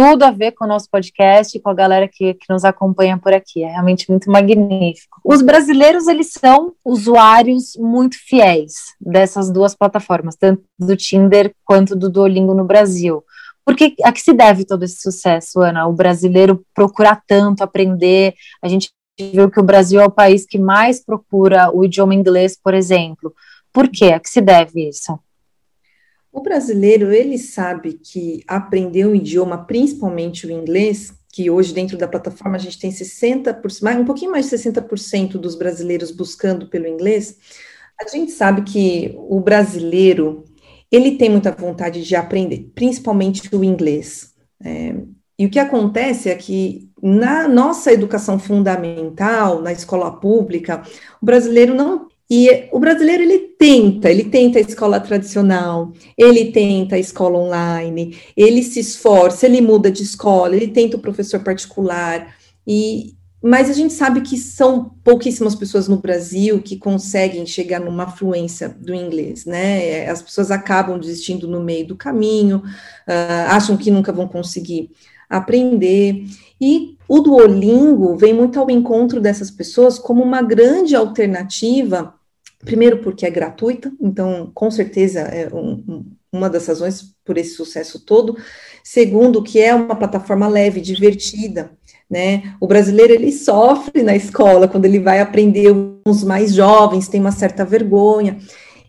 tudo 0.00 0.22
a 0.22 0.30
ver 0.30 0.52
com 0.52 0.64
o 0.64 0.68
nosso 0.68 0.88
podcast 0.90 1.54
e 1.54 1.60
com 1.60 1.68
a 1.68 1.74
galera 1.74 2.08
que, 2.08 2.32
que 2.32 2.46
nos 2.48 2.64
acompanha 2.64 3.18
por 3.18 3.34
aqui. 3.34 3.62
É 3.62 3.72
realmente 3.72 4.08
muito 4.08 4.30
magnífico. 4.30 5.20
Os 5.22 5.42
brasileiros, 5.42 6.08
eles 6.08 6.30
são 6.32 6.72
usuários 6.82 7.76
muito 7.76 8.16
fiéis 8.18 8.94
dessas 8.98 9.50
duas 9.50 9.74
plataformas, 9.74 10.36
tanto 10.36 10.62
do 10.78 10.96
Tinder 10.96 11.54
quanto 11.66 11.94
do 11.94 12.08
Duolingo 12.08 12.54
no 12.54 12.64
Brasil. 12.64 13.22
Porque 13.62 13.94
a 14.02 14.10
que 14.10 14.22
se 14.22 14.32
deve 14.32 14.64
todo 14.64 14.84
esse 14.84 15.02
sucesso, 15.02 15.60
Ana? 15.60 15.86
O 15.86 15.92
brasileiro 15.92 16.64
procurar 16.74 17.22
tanto 17.28 17.62
aprender, 17.62 18.32
a 18.62 18.68
gente 18.68 18.90
viu 19.20 19.50
que 19.50 19.60
o 19.60 19.64
Brasil 19.64 20.00
é 20.00 20.06
o 20.06 20.10
país 20.10 20.46
que 20.46 20.58
mais 20.58 21.04
procura 21.04 21.70
o 21.70 21.84
idioma 21.84 22.14
inglês, 22.14 22.58
por 22.58 22.72
exemplo. 22.72 23.34
Por 23.70 23.86
quê? 23.86 24.14
A 24.14 24.18
que 24.18 24.30
se 24.30 24.40
deve 24.40 24.88
isso? 24.88 25.18
O 26.32 26.40
brasileiro, 26.40 27.12
ele 27.12 27.36
sabe 27.38 27.94
que 27.94 28.42
aprender 28.46 29.06
um 29.06 29.14
idioma, 29.14 29.64
principalmente 29.64 30.46
o 30.46 30.50
inglês, 30.50 31.12
que 31.32 31.50
hoje 31.50 31.72
dentro 31.72 31.96
da 31.96 32.08
plataforma 32.08 32.56
a 32.56 32.60
gente 32.60 32.78
tem 32.78 32.90
60%, 32.90 34.00
um 34.00 34.04
pouquinho 34.04 34.30
mais 34.30 34.48
de 34.48 34.56
60% 34.56 35.32
dos 35.32 35.56
brasileiros 35.56 36.10
buscando 36.10 36.68
pelo 36.68 36.86
inglês, 36.86 37.36
a 38.00 38.08
gente 38.08 38.32
sabe 38.32 38.62
que 38.62 39.14
o 39.16 39.40
brasileiro, 39.40 40.44
ele 40.90 41.16
tem 41.16 41.28
muita 41.28 41.52
vontade 41.52 42.02
de 42.02 42.16
aprender, 42.16 42.70
principalmente 42.74 43.54
o 43.54 43.62
inglês. 43.62 44.32
É, 44.64 44.94
e 45.38 45.46
o 45.46 45.50
que 45.50 45.58
acontece 45.58 46.28
é 46.28 46.34
que 46.34 46.90
na 47.02 47.48
nossa 47.48 47.92
educação 47.92 48.38
fundamental, 48.38 49.62
na 49.62 49.72
escola 49.72 50.12
pública, 50.12 50.82
o 51.20 51.26
brasileiro 51.26 51.74
não 51.74 52.09
e 52.30 52.68
o 52.70 52.78
brasileiro 52.78 53.24
ele 53.24 53.38
tenta, 53.58 54.08
ele 54.08 54.24
tenta 54.24 54.58
a 54.58 54.62
escola 54.62 55.00
tradicional, 55.00 55.92
ele 56.16 56.52
tenta 56.52 56.94
a 56.94 56.98
escola 56.98 57.36
online, 57.36 58.16
ele 58.36 58.62
se 58.62 58.78
esforça, 58.78 59.46
ele 59.46 59.60
muda 59.60 59.90
de 59.90 60.04
escola, 60.04 60.54
ele 60.54 60.68
tenta 60.68 60.96
o 60.96 61.00
professor 61.00 61.40
particular 61.40 62.34
e 62.64 63.16
mas 63.42 63.70
a 63.70 63.72
gente 63.72 63.94
sabe 63.94 64.20
que 64.20 64.36
são 64.36 64.94
pouquíssimas 65.02 65.54
pessoas 65.54 65.88
no 65.88 65.96
Brasil 65.96 66.60
que 66.60 66.76
conseguem 66.76 67.46
chegar 67.46 67.80
numa 67.80 68.06
fluência 68.06 68.68
do 68.68 68.94
inglês, 68.94 69.46
né? 69.46 70.06
As 70.10 70.20
pessoas 70.20 70.50
acabam 70.50 70.98
desistindo 70.98 71.48
no 71.48 71.58
meio 71.58 71.86
do 71.86 71.96
caminho, 71.96 72.58
uh, 72.58 73.48
acham 73.48 73.78
que 73.78 73.90
nunca 73.90 74.12
vão 74.12 74.28
conseguir 74.28 74.90
aprender. 75.26 76.26
E 76.60 76.98
o 77.08 77.20
Duolingo 77.20 78.14
vem 78.14 78.34
muito 78.34 78.60
ao 78.60 78.70
encontro 78.70 79.22
dessas 79.22 79.50
pessoas 79.50 79.98
como 79.98 80.22
uma 80.22 80.42
grande 80.42 80.94
alternativa, 80.94 82.19
primeiro 82.64 82.98
porque 82.98 83.26
é 83.26 83.30
gratuita, 83.30 83.92
então 84.00 84.50
com 84.54 84.70
certeza 84.70 85.20
é 85.20 85.48
um, 85.54 86.04
uma 86.32 86.48
das 86.48 86.66
razões 86.66 87.14
por 87.24 87.38
esse 87.38 87.54
sucesso 87.54 88.04
todo. 88.04 88.36
Segundo, 88.82 89.42
que 89.42 89.60
é 89.60 89.74
uma 89.74 89.96
plataforma 89.96 90.48
leve, 90.48 90.80
divertida 90.80 91.70
né? 92.10 92.54
O 92.58 92.66
brasileiro 92.66 93.12
ele 93.12 93.30
sofre 93.30 94.02
na 94.02 94.16
escola 94.16 94.66
quando 94.66 94.84
ele 94.84 94.98
vai 94.98 95.20
aprender 95.20 95.72
os 96.04 96.24
mais 96.24 96.52
jovens, 96.52 97.06
tem 97.06 97.20
uma 97.20 97.30
certa 97.30 97.64
vergonha. 97.64 98.38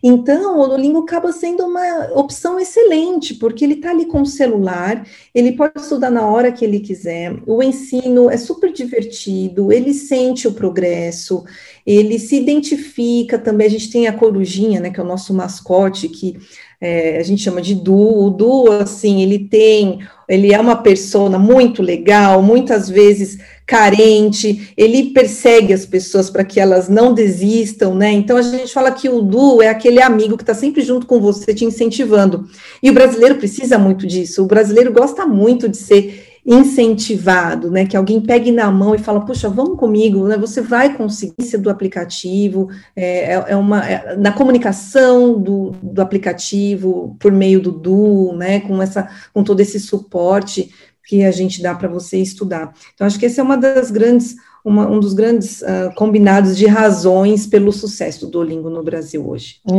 Então, 0.02 0.58
o 0.58 0.66
Duolingo 0.66 1.00
acaba 1.00 1.30
sendo 1.32 1.64
uma 1.64 2.10
opção 2.14 2.58
excelente, 2.58 3.34
porque 3.34 3.64
ele 3.64 3.74
está 3.74 3.90
ali 3.90 4.06
com 4.06 4.22
o 4.22 4.26
celular, 4.26 5.06
ele 5.32 5.52
pode 5.52 5.80
estudar 5.80 6.10
na 6.10 6.26
hora 6.26 6.50
que 6.50 6.64
ele 6.64 6.80
quiser, 6.80 7.36
o 7.46 7.62
ensino 7.62 8.28
é 8.28 8.36
super 8.36 8.72
divertido, 8.72 9.72
ele 9.72 9.94
sente 9.94 10.48
o 10.48 10.52
progresso, 10.52 11.44
ele 11.86 12.18
se 12.18 12.36
identifica 12.36 13.38
também. 13.38 13.66
A 13.68 13.70
gente 13.70 13.90
tem 13.90 14.08
a 14.08 14.12
corujinha, 14.12 14.80
né, 14.80 14.90
que 14.90 14.98
é 14.98 15.02
o 15.02 15.06
nosso 15.06 15.32
mascote, 15.32 16.08
que 16.08 16.36
é, 16.80 17.18
a 17.18 17.22
gente 17.22 17.42
chama 17.42 17.62
de 17.62 17.76
Du. 17.76 18.24
O 18.24 18.30
Du, 18.30 18.72
assim, 18.72 19.22
ele 19.22 19.38
tem 19.38 20.00
ele 20.32 20.50
é 20.50 20.58
uma 20.58 20.76
pessoa 20.76 21.38
muito 21.38 21.82
legal, 21.82 22.40
muitas 22.42 22.88
vezes 22.88 23.38
carente, 23.66 24.72
ele 24.76 25.10
persegue 25.10 25.72
as 25.72 25.86
pessoas 25.86 26.28
para 26.28 26.44
que 26.44 26.60
elas 26.60 26.88
não 26.88 27.14
desistam, 27.14 27.94
né? 27.94 28.10
Então 28.10 28.36
a 28.36 28.42
gente 28.42 28.72
fala 28.72 28.90
que 28.90 29.08
o 29.08 29.22
Du 29.22 29.62
é 29.62 29.68
aquele 29.68 30.02
amigo 30.02 30.36
que 30.36 30.42
está 30.42 30.54
sempre 30.54 30.82
junto 30.82 31.06
com 31.06 31.20
você, 31.20 31.54
te 31.54 31.64
incentivando. 31.64 32.46
E 32.82 32.90
o 32.90 32.92
brasileiro 32.94 33.36
precisa 33.36 33.78
muito 33.78 34.06
disso. 34.06 34.42
O 34.42 34.46
brasileiro 34.46 34.92
gosta 34.92 35.26
muito 35.26 35.68
de 35.68 35.76
ser 35.76 36.28
incentivado, 36.44 37.70
né? 37.70 37.86
Que 37.86 37.96
alguém 37.96 38.20
pegue 38.20 38.50
na 38.50 38.68
mão 38.70 38.94
e 38.94 38.98
fala, 38.98 39.24
puxa, 39.24 39.48
vamos 39.48 39.78
comigo, 39.78 40.26
né? 40.26 40.36
Você 40.36 40.60
vai 40.60 40.96
conseguir 40.96 41.44
ser 41.44 41.58
do 41.58 41.70
aplicativo, 41.70 42.68
é, 42.96 43.34
é, 43.34 43.44
é 43.48 43.56
uma 43.56 43.88
é, 43.88 44.16
na 44.16 44.32
comunicação 44.32 45.40
do, 45.40 45.70
do 45.80 46.02
aplicativo 46.02 47.16
por 47.20 47.30
meio 47.30 47.60
do 47.60 47.70
Du, 47.70 48.32
né? 48.36 48.58
Com 48.60 48.82
essa, 48.82 49.08
com 49.32 49.44
todo 49.44 49.60
esse 49.60 49.78
suporte 49.78 50.72
que 51.06 51.24
a 51.24 51.30
gente 51.30 51.62
dá 51.62 51.74
para 51.74 51.88
você 51.88 52.18
estudar. 52.18 52.72
Então, 52.94 53.06
acho 53.06 53.18
que 53.18 53.26
esse 53.26 53.40
é 53.40 53.42
uma 53.42 53.56
das 53.56 53.90
grandes 53.90 54.36
uma, 54.64 54.88
um 54.88 55.00
dos 55.00 55.12
grandes 55.12 55.60
uh, 55.62 55.92
combinados 55.96 56.56
de 56.56 56.66
razões 56.66 57.48
pelo 57.48 57.72
sucesso 57.72 58.26
do 58.26 58.30
Duolingo 58.30 58.70
no 58.70 58.82
Brasil 58.82 59.28
hoje. 59.28 59.56
É, 59.68 59.72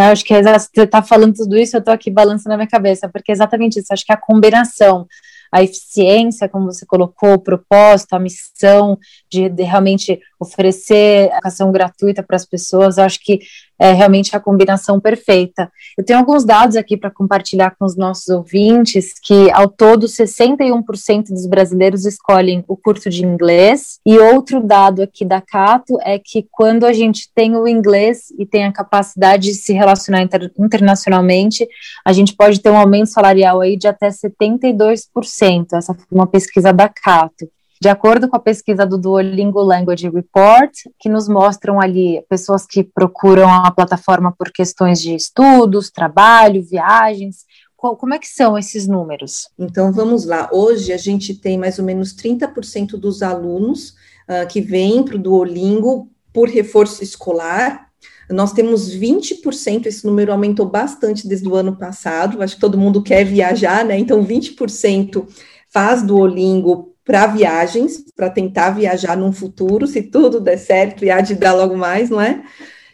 eu 0.00 0.12
acho 0.12 0.24
que 0.24 0.32
você 0.32 0.82
está 0.82 1.02
falando 1.02 1.34
tudo 1.34 1.56
isso, 1.56 1.76
eu 1.76 1.80
estou 1.80 1.92
aqui 1.92 2.08
balançando 2.08 2.50
na 2.50 2.56
minha 2.56 2.68
cabeça, 2.68 3.08
porque 3.08 3.32
é 3.32 3.34
exatamente 3.34 3.80
isso, 3.80 3.92
acho 3.92 4.06
que 4.06 4.12
a 4.12 4.16
combinação 4.16 5.08
a 5.50 5.62
eficiência, 5.62 6.48
como 6.48 6.66
você 6.66 6.84
colocou, 6.84 7.34
o 7.34 7.38
propósito, 7.38 8.14
a 8.14 8.18
missão 8.18 8.98
de, 9.30 9.48
de 9.48 9.62
realmente 9.62 10.20
oferecer 10.40 11.26
educação 11.26 11.72
gratuita 11.72 12.22
para 12.22 12.36
as 12.36 12.46
pessoas, 12.46 12.98
acho 12.98 13.20
que 13.22 13.40
é 13.78 13.92
realmente 13.92 14.34
a 14.34 14.40
combinação 14.40 14.98
perfeita. 14.98 15.70
Eu 15.96 16.04
tenho 16.04 16.18
alguns 16.18 16.44
dados 16.44 16.76
aqui 16.76 16.96
para 16.96 17.10
compartilhar 17.10 17.76
com 17.78 17.84
os 17.84 17.96
nossos 17.96 18.28
ouvintes, 18.28 19.14
que 19.22 19.50
ao 19.52 19.68
todo 19.68 20.06
61% 20.06 21.28
dos 21.28 21.46
brasileiros 21.46 22.04
escolhem 22.04 22.64
o 22.66 22.76
curso 22.76 23.08
de 23.08 23.24
inglês, 23.24 24.00
e 24.04 24.18
outro 24.18 24.60
dado 24.60 25.02
aqui 25.02 25.24
da 25.24 25.40
Cato 25.40 25.96
é 26.02 26.18
que 26.18 26.46
quando 26.50 26.84
a 26.84 26.92
gente 26.92 27.30
tem 27.34 27.56
o 27.56 27.68
inglês 27.68 28.32
e 28.36 28.44
tem 28.44 28.64
a 28.64 28.72
capacidade 28.72 29.44
de 29.44 29.54
se 29.54 29.72
relacionar 29.72 30.22
inter 30.22 30.50
internacionalmente, 30.58 31.66
a 32.04 32.12
gente 32.12 32.34
pode 32.34 32.60
ter 32.60 32.70
um 32.70 32.76
aumento 32.76 33.10
salarial 33.10 33.60
aí 33.60 33.76
de 33.76 33.86
até 33.86 34.08
72%, 34.08 35.66
essa 35.74 35.94
foi 35.94 36.04
uma 36.10 36.26
pesquisa 36.26 36.72
da 36.72 36.88
Cato 36.88 37.48
de 37.80 37.88
acordo 37.88 38.28
com 38.28 38.36
a 38.36 38.40
pesquisa 38.40 38.84
do 38.84 38.98
Duolingo 38.98 39.60
Language 39.60 40.08
Report, 40.08 40.72
que 40.98 41.08
nos 41.08 41.28
mostram 41.28 41.80
ali 41.80 42.24
pessoas 42.28 42.66
que 42.66 42.82
procuram 42.82 43.48
a 43.48 43.70
plataforma 43.70 44.34
por 44.36 44.50
questões 44.50 45.00
de 45.00 45.14
estudos, 45.14 45.90
trabalho, 45.90 46.62
viagens. 46.62 47.44
Como 47.76 48.12
é 48.12 48.18
que 48.18 48.26
são 48.26 48.58
esses 48.58 48.88
números? 48.88 49.48
Então, 49.56 49.92
vamos 49.92 50.24
lá. 50.24 50.48
Hoje 50.52 50.92
a 50.92 50.96
gente 50.96 51.34
tem 51.34 51.56
mais 51.56 51.78
ou 51.78 51.84
menos 51.84 52.14
30% 52.14 52.96
dos 52.96 53.22
alunos 53.22 53.90
uh, 54.28 54.46
que 54.48 54.60
vêm 54.60 55.04
para 55.04 55.14
o 55.14 55.18
Duolingo 55.18 56.10
por 56.32 56.48
reforço 56.48 57.02
escolar, 57.04 57.88
nós 58.30 58.52
temos 58.52 58.94
20%, 58.94 59.86
esse 59.86 60.06
número 60.06 60.30
aumentou 60.30 60.66
bastante 60.66 61.26
desde 61.26 61.48
o 61.48 61.54
ano 61.54 61.76
passado, 61.76 62.42
acho 62.42 62.56
que 62.56 62.60
todo 62.60 62.76
mundo 62.76 63.02
quer 63.02 63.24
viajar, 63.24 63.84
né? 63.84 63.98
Então, 63.98 64.24
20% 64.24 65.26
faz 65.70 66.02
Duolingo 66.02 66.94
para 67.08 67.26
viagens, 67.26 68.04
para 68.14 68.28
tentar 68.28 68.68
viajar 68.68 69.16
num 69.16 69.32
futuro, 69.32 69.86
se 69.86 70.02
tudo 70.02 70.38
der 70.38 70.58
certo 70.58 71.06
e 71.06 71.10
há 71.10 71.22
de 71.22 71.34
dar 71.34 71.54
logo 71.54 71.74
mais, 71.74 72.10
não 72.10 72.20
é? 72.20 72.44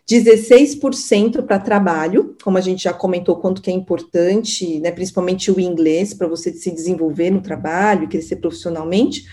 16% 0.09 1.43
para 1.43 1.59
trabalho, 1.59 2.37
como 2.41 2.57
a 2.57 2.61
gente 2.61 2.85
já 2.85 2.93
comentou, 2.93 3.35
quanto 3.35 3.61
que 3.61 3.69
é 3.69 3.75
importante, 3.75 4.79
né, 4.79 4.93
principalmente 4.93 5.51
o 5.51 5.59
inglês, 5.59 6.15
para 6.15 6.29
você 6.29 6.53
se 6.53 6.71
desenvolver 6.71 7.31
no 7.31 7.41
trabalho, 7.41 8.07
crescer 8.07 8.37
profissionalmente, 8.37 9.25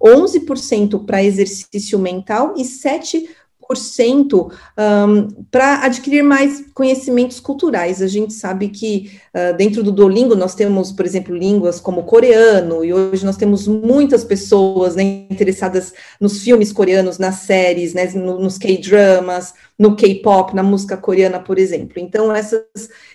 11% 0.00 1.04
para 1.04 1.24
exercício 1.24 1.98
mental 1.98 2.54
e 2.56 2.62
7% 2.62 3.26
100% 3.76 4.50
um, 4.78 5.28
para 5.50 5.84
adquirir 5.84 6.22
mais 6.22 6.64
conhecimentos 6.72 7.40
culturais. 7.40 8.00
A 8.00 8.06
gente 8.06 8.32
sabe 8.32 8.68
que 8.68 9.10
uh, 9.34 9.56
dentro 9.56 9.82
do 9.82 9.92
Duolingo 9.92 10.34
nós 10.34 10.54
temos, 10.54 10.92
por 10.92 11.04
exemplo, 11.04 11.36
línguas 11.36 11.80
como 11.80 12.04
coreano, 12.04 12.84
e 12.84 12.92
hoje 12.92 13.24
nós 13.24 13.36
temos 13.36 13.66
muitas 13.66 14.24
pessoas 14.24 14.96
né, 14.96 15.26
interessadas 15.30 15.92
nos 16.20 16.42
filmes 16.42 16.72
coreanos, 16.72 17.18
nas 17.18 17.36
séries, 17.36 17.94
né, 17.94 18.06
no, 18.14 18.38
nos 18.38 18.58
K-dramas, 18.58 19.54
no 19.78 19.94
K-pop, 19.96 20.54
na 20.54 20.62
música 20.62 20.96
coreana, 20.96 21.38
por 21.38 21.58
exemplo. 21.58 21.94
Então, 21.98 22.34
essas, 22.34 22.62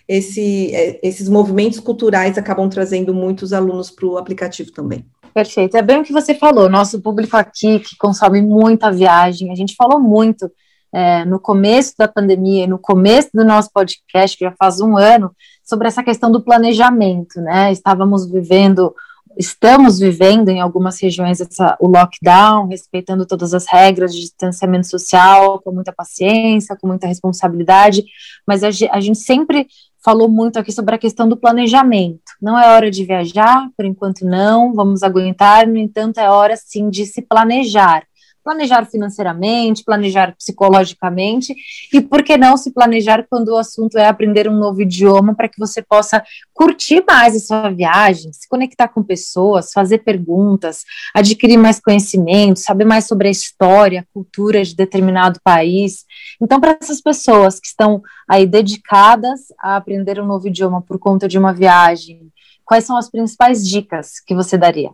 esse, 0.08 0.74
é, 0.74 1.00
esses 1.04 1.28
movimentos 1.28 1.80
culturais 1.80 2.38
acabam 2.38 2.70
trazendo 2.70 3.14
muitos 3.14 3.54
alunos 3.54 3.92
para 3.92 4.06
o 4.06 4.18
aplicativo 4.18 4.72
também. 4.72 5.06
Perfeito. 5.34 5.76
É 5.76 5.82
bem 5.82 6.00
o 6.00 6.04
que 6.04 6.14
você 6.14 6.36
falou. 6.36 6.70
Nosso 6.70 7.02
público 7.02 7.36
aqui, 7.36 7.80
que 7.80 7.98
consome 7.98 8.42
muita 8.42 8.92
viagem, 8.92 9.52
a 9.52 9.56
gente 9.56 9.76
falou 9.76 10.00
muito 10.00 10.50
é, 10.94 11.26
no 11.26 11.40
começo 11.40 11.96
da 11.98 12.08
pandemia, 12.08 12.68
no 12.68 12.78
começo 12.78 13.30
do 13.34 13.44
nosso 13.44 13.72
podcast, 13.74 14.38
que 14.38 14.46
já 14.46 14.54
faz 14.58 14.80
um 14.80 14.96
ano, 14.96 15.36
sobre 15.64 15.88
essa 15.88 16.04
questão 16.04 16.32
do 16.32 16.44
planejamento, 16.44 17.42
né? 17.42 17.72
Estávamos 17.72 18.30
vivendo, 18.30 18.94
estamos 19.36 19.98
vivendo 19.98 20.50
em 20.50 20.62
algumas 20.62 21.02
regiões 21.02 21.42
essa, 21.42 21.76
o 21.80 21.88
lockdown, 21.88 22.68
respeitando 22.68 23.26
todas 23.26 23.56
as 23.56 23.66
regras 23.66 24.14
de 24.14 24.22
distanciamento 24.22 24.88
social, 24.88 25.60
com 25.62 25.72
muita 25.72 25.92
paciência, 25.92 26.78
com 26.80 26.88
muita 26.88 27.08
responsabilidade, 27.08 28.04
mas 28.46 28.64
a, 28.64 28.68
a 28.92 29.00
gente 29.00 29.18
sempre 29.18 29.66
falou 30.04 30.30
muito 30.30 30.58
aqui 30.60 30.72
sobre 30.72 30.96
a 30.96 30.98
questão 30.98 31.28
do 31.28 31.38
planejamento. 31.38 32.22
Não 32.42 32.60
é 32.60 32.70
hora 32.76 32.92
de 32.92 33.06
viajar, 33.06 33.70
por 33.76 33.86
enquanto 33.86 34.26
não, 34.26 34.74
vamos 34.74 35.02
aguentar, 35.02 35.68
no 35.68 35.78
entanto, 35.78 36.20
é 36.20 36.30
hora 36.30 36.56
sim 36.58 36.90
de 36.90 37.06
se 37.06 37.22
planejar 37.22 38.04
planejar 38.44 38.86
financeiramente, 38.86 39.84
planejar 39.84 40.36
psicologicamente 40.36 41.56
e 41.92 42.02
por 42.02 42.24
que 42.24 42.38
não 42.38 42.58
se 42.58 42.72
planejar 42.72 43.26
quando 43.30 43.50
o 43.50 43.58
assunto 43.58 43.98
é 43.98 44.08
aprender 44.08 44.50
um 44.50 44.58
novo 44.58 44.82
idioma 44.82 45.34
para 45.34 45.48
que 45.48 45.60
você 45.60 45.82
possa 45.82 46.24
curtir 46.54 47.04
mais 47.08 47.36
a 47.36 47.40
sua 47.40 47.70
viagem, 47.70 48.34
se 48.34 48.48
conectar 48.48 48.88
com 48.88 49.02
pessoas, 49.02 49.72
fazer 49.72 50.00
perguntas, 50.00 50.84
adquirir 51.14 51.58
mais 51.58 51.80
conhecimento, 51.80 52.60
saber 52.60 52.86
mais 52.86 53.06
sobre 53.06 53.28
a 53.28 53.32
história, 53.32 54.02
a 54.02 54.14
cultura 54.14 54.64
de 54.64 54.76
determinado 54.76 55.40
país. 55.44 56.06
Então, 56.42 56.60
para 56.60 56.78
essas 56.82 57.02
pessoas 57.02 57.60
que 57.60 57.68
estão 57.68 58.02
aí 58.28 58.46
dedicadas 58.46 59.42
a 59.60 59.76
aprender 59.76 60.20
um 60.20 60.26
novo 60.26 60.48
idioma 60.48 60.82
por 60.82 61.00
conta 61.00 61.28
de 61.28 61.38
uma 61.38 61.54
viagem, 61.54 62.32
quais 62.66 62.84
são 62.84 62.98
as 62.98 63.10
principais 63.10 63.68
dicas 63.68 64.20
que 64.20 64.36
você 64.36 64.58
daria? 64.58 64.92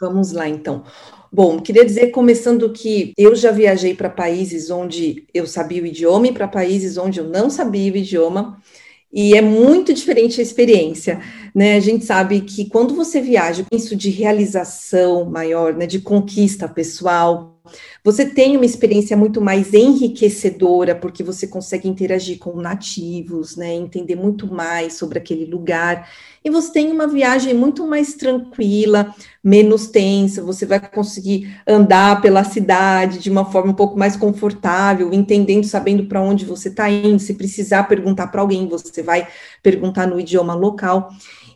Vamos 0.00 0.32
lá, 0.32 0.48
então. 0.48 0.82
Bom, 1.30 1.60
queria 1.60 1.84
dizer, 1.84 2.10
começando 2.10 2.72
que 2.72 3.12
eu 3.16 3.34
já 3.36 3.50
viajei 3.52 3.94
para 3.94 4.08
países 4.08 4.70
onde 4.70 5.26
eu 5.32 5.46
sabia 5.46 5.82
o 5.82 5.86
idioma 5.86 6.26
e 6.28 6.32
para 6.32 6.48
países 6.48 6.96
onde 6.96 7.20
eu 7.20 7.28
não 7.28 7.50
sabia 7.50 7.92
o 7.92 7.96
idioma, 7.96 8.58
e 9.12 9.34
é 9.36 9.42
muito 9.42 9.92
diferente 9.92 10.40
a 10.40 10.42
experiência, 10.42 11.20
né? 11.54 11.76
A 11.76 11.80
gente 11.80 12.04
sabe 12.04 12.40
que 12.42 12.68
quando 12.70 12.94
você 12.94 13.20
viaja, 13.20 13.66
isso 13.72 13.96
de 13.96 14.08
realização 14.10 15.24
maior, 15.28 15.74
né, 15.74 15.86
de 15.86 16.00
conquista 16.00 16.68
pessoal, 16.68 17.49
você 18.04 18.24
tem 18.24 18.56
uma 18.56 18.64
experiência 18.64 19.16
muito 19.16 19.40
mais 19.40 19.74
enriquecedora, 19.74 20.94
porque 20.94 21.22
você 21.22 21.46
consegue 21.46 21.88
interagir 21.88 22.38
com 22.38 22.56
nativos, 22.56 23.56
né, 23.56 23.74
entender 23.74 24.16
muito 24.16 24.46
mais 24.46 24.94
sobre 24.94 25.18
aquele 25.18 25.44
lugar, 25.44 26.08
e 26.44 26.50
você 26.50 26.72
tem 26.72 26.90
uma 26.90 27.06
viagem 27.06 27.52
muito 27.52 27.86
mais 27.86 28.14
tranquila, 28.14 29.14
menos 29.44 29.88
tensa, 29.88 30.42
você 30.42 30.64
vai 30.64 30.80
conseguir 30.80 31.54
andar 31.66 32.20
pela 32.20 32.44
cidade 32.44 33.18
de 33.18 33.30
uma 33.30 33.44
forma 33.44 33.72
um 33.72 33.74
pouco 33.74 33.98
mais 33.98 34.16
confortável, 34.16 35.12
entendendo, 35.12 35.64
sabendo 35.64 36.06
para 36.06 36.22
onde 36.22 36.44
você 36.44 36.68
está 36.68 36.90
indo, 36.90 37.18
se 37.18 37.34
precisar 37.34 37.84
perguntar 37.84 38.28
para 38.28 38.40
alguém, 38.40 38.66
você 38.66 39.02
vai 39.02 39.28
perguntar 39.62 40.06
no 40.06 40.18
idioma 40.18 40.54
local. 40.54 41.10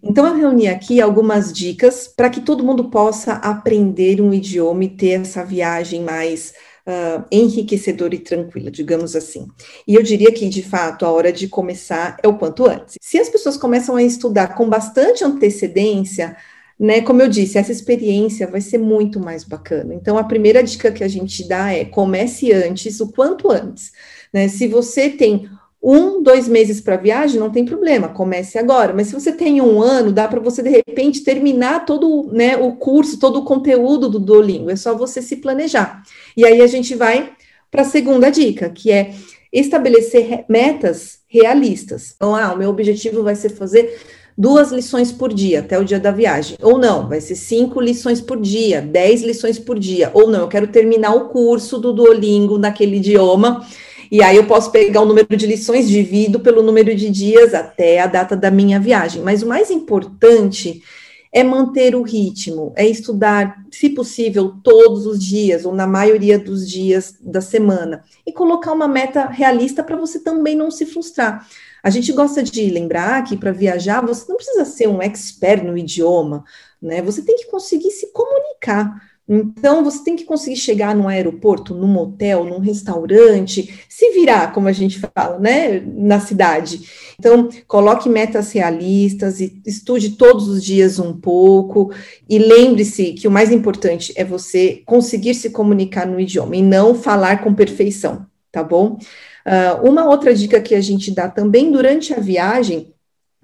Então, 0.07 0.27
eu 0.27 0.35
reuni 0.35 0.69
aqui 0.69 1.01
algumas 1.01 1.51
dicas 1.51 2.07
para 2.07 2.29
que 2.29 2.43
todo 2.43 2.63
mundo 2.63 2.91
possa 2.91 3.33
aprender 3.35 4.21
um 4.21 4.35
idioma 4.35 4.85
e 4.85 4.89
ter 4.89 5.21
essa 5.23 5.43
viagem 5.43 6.03
mais 6.03 6.53
uh, 6.87 7.25
enriquecedora 7.33 8.15
e 8.15 8.19
tranquila, 8.19 8.71
digamos 8.71 9.17
assim. 9.17 9.47
E 9.89 9.95
eu 9.95 10.03
diria 10.03 10.31
que, 10.31 10.47
de 10.49 10.63
fato, 10.63 11.07
a 11.07 11.11
hora 11.11 11.33
de 11.33 11.49
começar 11.49 12.19
é 12.23 12.29
o 12.29 12.37
quanto 12.37 12.67
antes. 12.67 12.97
Se 13.01 13.19
as 13.19 13.31
pessoas 13.31 13.57
começam 13.57 13.97
a 13.97 14.03
estudar 14.03 14.55
com 14.55 14.69
bastante 14.69 15.25
antecedência, 15.25 16.37
né, 16.79 17.01
como 17.01 17.23
eu 17.23 17.29
disse, 17.29 17.57
essa 17.57 17.73
experiência 17.73 18.47
vai 18.47 18.61
ser 18.61 18.79
muito 18.79 19.19
mais 19.19 19.43
bacana. 19.43 19.95
Então, 19.95 20.19
a 20.19 20.25
primeira 20.25 20.63
dica 20.63 20.93
que 20.93 21.05
a 21.05 21.09
gente 21.09 21.49
dá 21.49 21.73
é 21.73 21.85
comece 21.85 22.53
antes, 22.53 23.01
o 23.01 23.11
quanto 23.11 23.51
antes. 23.51 23.93
Né? 24.33 24.49
Se 24.49 24.67
você 24.69 25.09
tem 25.09 25.49
um, 25.85 26.23
dois 26.23 26.49
meses 26.49 26.81
para 26.81 26.97
viagem, 26.97 27.39
não 27.39 27.51
tem 27.51 27.63
problema, 27.63 28.09
comece 28.09 28.59
agora. 28.59 28.95
Mas 28.95 29.09
se 29.09 29.13
você 29.13 29.31
tem 29.31 29.61
um 29.61 29.83
ano, 29.83 30.11
dá 30.11 30.27
para 30.27 30.41
você, 30.41 30.63
de 30.63 30.71
repente, 30.71 31.23
terminar 31.23 31.85
todo 31.85 32.31
né, 32.33 32.57
o 32.57 32.73
curso, 32.73 33.19
todo 33.19 33.41
o 33.41 33.45
conteúdo 33.45 34.09
do 34.09 34.19
Duolingo. 34.19 34.71
É 34.71 34.77
só 34.77 34.97
você 34.97 35.21
se 35.21 35.37
planejar. 35.37 36.03
E 36.35 36.47
aí 36.47 36.63
a 36.63 36.67
gente 36.67 36.95
vai 36.95 37.33
para 37.71 37.83
a 37.83 37.85
segunda 37.85 38.31
dica, 38.31 38.71
que 38.71 38.91
é 38.91 39.13
estabelecer 39.53 40.47
metas 40.49 41.19
realistas. 41.29 42.15
Então, 42.17 42.35
ah, 42.35 42.55
o 42.55 42.57
meu 42.57 42.71
objetivo 42.71 43.23
vai 43.23 43.35
ser 43.35 43.51
fazer 43.51 44.01
duas 44.39 44.73
lições 44.73 45.13
por 45.13 45.35
dia 45.35 45.61
até 45.61 45.79
o 45.79 45.85
dia 45.85 46.01
da 46.01 46.11
viagem. 46.11 46.57
Ou 46.63 46.79
não, 46.79 47.11
vai 47.11 47.21
ser 47.21 47.37
cinco 47.37 47.79
lições 47.79 48.23
por 48.23 48.41
dia, 48.41 48.81
dez 48.81 49.21
lições 49.21 49.59
por 49.59 49.79
dia. 49.79 50.11
Ou 50.15 50.31
não, 50.31 50.41
eu 50.41 50.49
quero 50.49 50.67
terminar 50.67 51.15
o 51.15 51.29
curso 51.29 51.79
do 51.79 51.93
Duolingo 51.93 52.57
naquele 52.57 52.97
idioma 52.97 53.67
e 54.15 54.23
aí 54.23 54.37
eu 54.37 54.47
posso 54.47 54.71
pegar 54.71 55.01
o 55.01 55.07
número 55.07 55.37
de 55.37 55.45
lições, 55.45 55.89
divido 55.89 56.39
pelo 56.39 56.63
número 56.63 56.95
de 56.95 57.11
dias 57.11 57.53
até 57.53 57.99
a 57.99 58.07
data 58.07 58.37
da 58.37 58.49
minha 58.49 58.79
viagem. 58.79 59.21
Mas 59.21 59.43
o 59.43 59.49
mais 59.49 59.73
importante 59.73 60.85
é 61.33 61.43
manter 61.43 61.97
o 61.97 62.03
ritmo, 62.03 62.73
é 62.77 62.87
estudar, 62.87 63.65
se 63.73 63.91
possível, 63.91 64.55
todos 64.63 65.05
os 65.05 65.21
dias, 65.21 65.65
ou 65.65 65.75
na 65.75 65.85
maioria 65.85 66.39
dos 66.39 66.71
dias 66.71 67.17
da 67.21 67.41
semana, 67.41 68.05
e 68.25 68.31
colocar 68.31 68.73
uma 68.73 68.87
meta 68.87 69.27
realista 69.27 69.83
para 69.83 69.97
você 69.97 70.21
também 70.21 70.55
não 70.55 70.71
se 70.71 70.87
frustrar. 70.87 71.45
A 71.83 71.91
gente 71.91 72.13
gosta 72.13 72.41
de 72.41 72.71
lembrar 72.71 73.25
que 73.25 73.37
para 73.37 73.51
viajar 73.51 74.01
você 74.01 74.27
não 74.29 74.37
precisa 74.37 74.65
ser 74.65 74.87
um 74.87 75.03
expert 75.03 75.65
no 75.65 75.77
idioma, 75.77 76.45
né? 76.81 77.03
Você 77.03 77.21
tem 77.21 77.35
que 77.35 77.47
conseguir 77.47 77.91
se 77.91 78.13
comunicar. 78.13 78.95
Então, 79.27 79.83
você 79.83 80.05
tem 80.05 80.17
que 80.17 80.25
conseguir 80.25 80.57
chegar 80.57 80.95
no 80.95 81.09
aeroporto, 81.09 81.75
num 81.75 81.97
hotel, 81.97 82.45
num 82.45 82.59
restaurante, 82.59 83.83
se 83.89 84.11
virar, 84.11 84.53
como 84.53 84.69
a 84.69 84.73
gente 84.73 85.01
fala, 85.01 85.39
né, 85.39 85.81
na 85.81 86.21
cidade. 86.21 86.83
Então, 87.19 87.49
coloque 87.67 88.07
metas 88.09 88.53
realistas 88.53 89.41
e 89.41 89.63
estude 89.65 90.11
todos 90.11 90.47
os 90.47 90.63
dias 90.63 90.99
um 90.99 91.19
pouco. 91.19 91.91
E 92.29 92.39
lembre-se 92.39 93.15
que 93.15 93.27
o 93.27 93.31
mais 93.31 93.51
importante 93.51 94.13
é 94.15 94.25
você 94.25 94.83
conseguir 94.85 95.35
se 95.35 95.49
comunicar 95.49 96.07
no 96.07 96.21
idioma 96.21 96.57
e 96.57 96.63
não 96.63 96.95
falar 96.95 97.43
com 97.43 97.55
perfeição, 97.55 98.27
tá 98.53 98.63
bom? 98.63 98.99
Uh, 99.47 99.89
uma 99.89 100.07
outra 100.07 100.35
dica 100.35 100.61
que 100.61 100.75
a 100.75 100.81
gente 100.81 101.11
dá 101.11 101.29
também 101.29 101.71
durante 101.71 102.13
a 102.13 102.21
viagem 102.21 102.94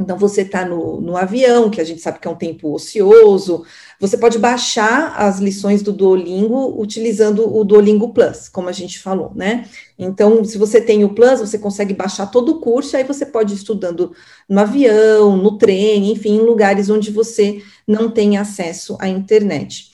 então, 0.00 0.16
você 0.16 0.40
está 0.40 0.64
no, 0.64 0.98
no, 0.98 1.14
avião, 1.14 1.68
que 1.68 1.78
a 1.78 1.84
gente 1.84 2.00
sabe 2.00 2.18
que 2.18 2.26
é 2.26 2.30
um 2.30 2.34
tempo 2.34 2.72
ocioso, 2.72 3.64
você 4.00 4.16
pode 4.16 4.38
baixar 4.38 5.14
as 5.14 5.38
lições 5.38 5.82
do 5.82 5.92
Duolingo 5.92 6.80
utilizando 6.80 7.54
o 7.54 7.62
Duolingo 7.62 8.08
Plus, 8.14 8.48
como 8.48 8.70
a 8.70 8.72
gente 8.72 8.98
falou, 8.98 9.30
né? 9.34 9.68
Então, 9.98 10.42
se 10.42 10.56
você 10.56 10.80
tem 10.80 11.04
o 11.04 11.10
Plus, 11.10 11.40
você 11.40 11.58
consegue 11.58 11.92
baixar 11.92 12.26
todo 12.30 12.52
o 12.52 12.60
curso, 12.60 12.96
aí 12.96 13.04
você 13.04 13.26
pode 13.26 13.52
ir 13.52 13.56
estudando 13.56 14.12
no 14.48 14.60
avião, 14.60 15.36
no 15.36 15.58
trem, 15.58 16.10
enfim, 16.10 16.36
em 16.36 16.40
lugares 16.40 16.88
onde 16.88 17.10
você 17.10 17.62
não 17.86 18.10
tem 18.10 18.38
acesso 18.38 18.96
à 18.98 19.06
internet. 19.06 19.89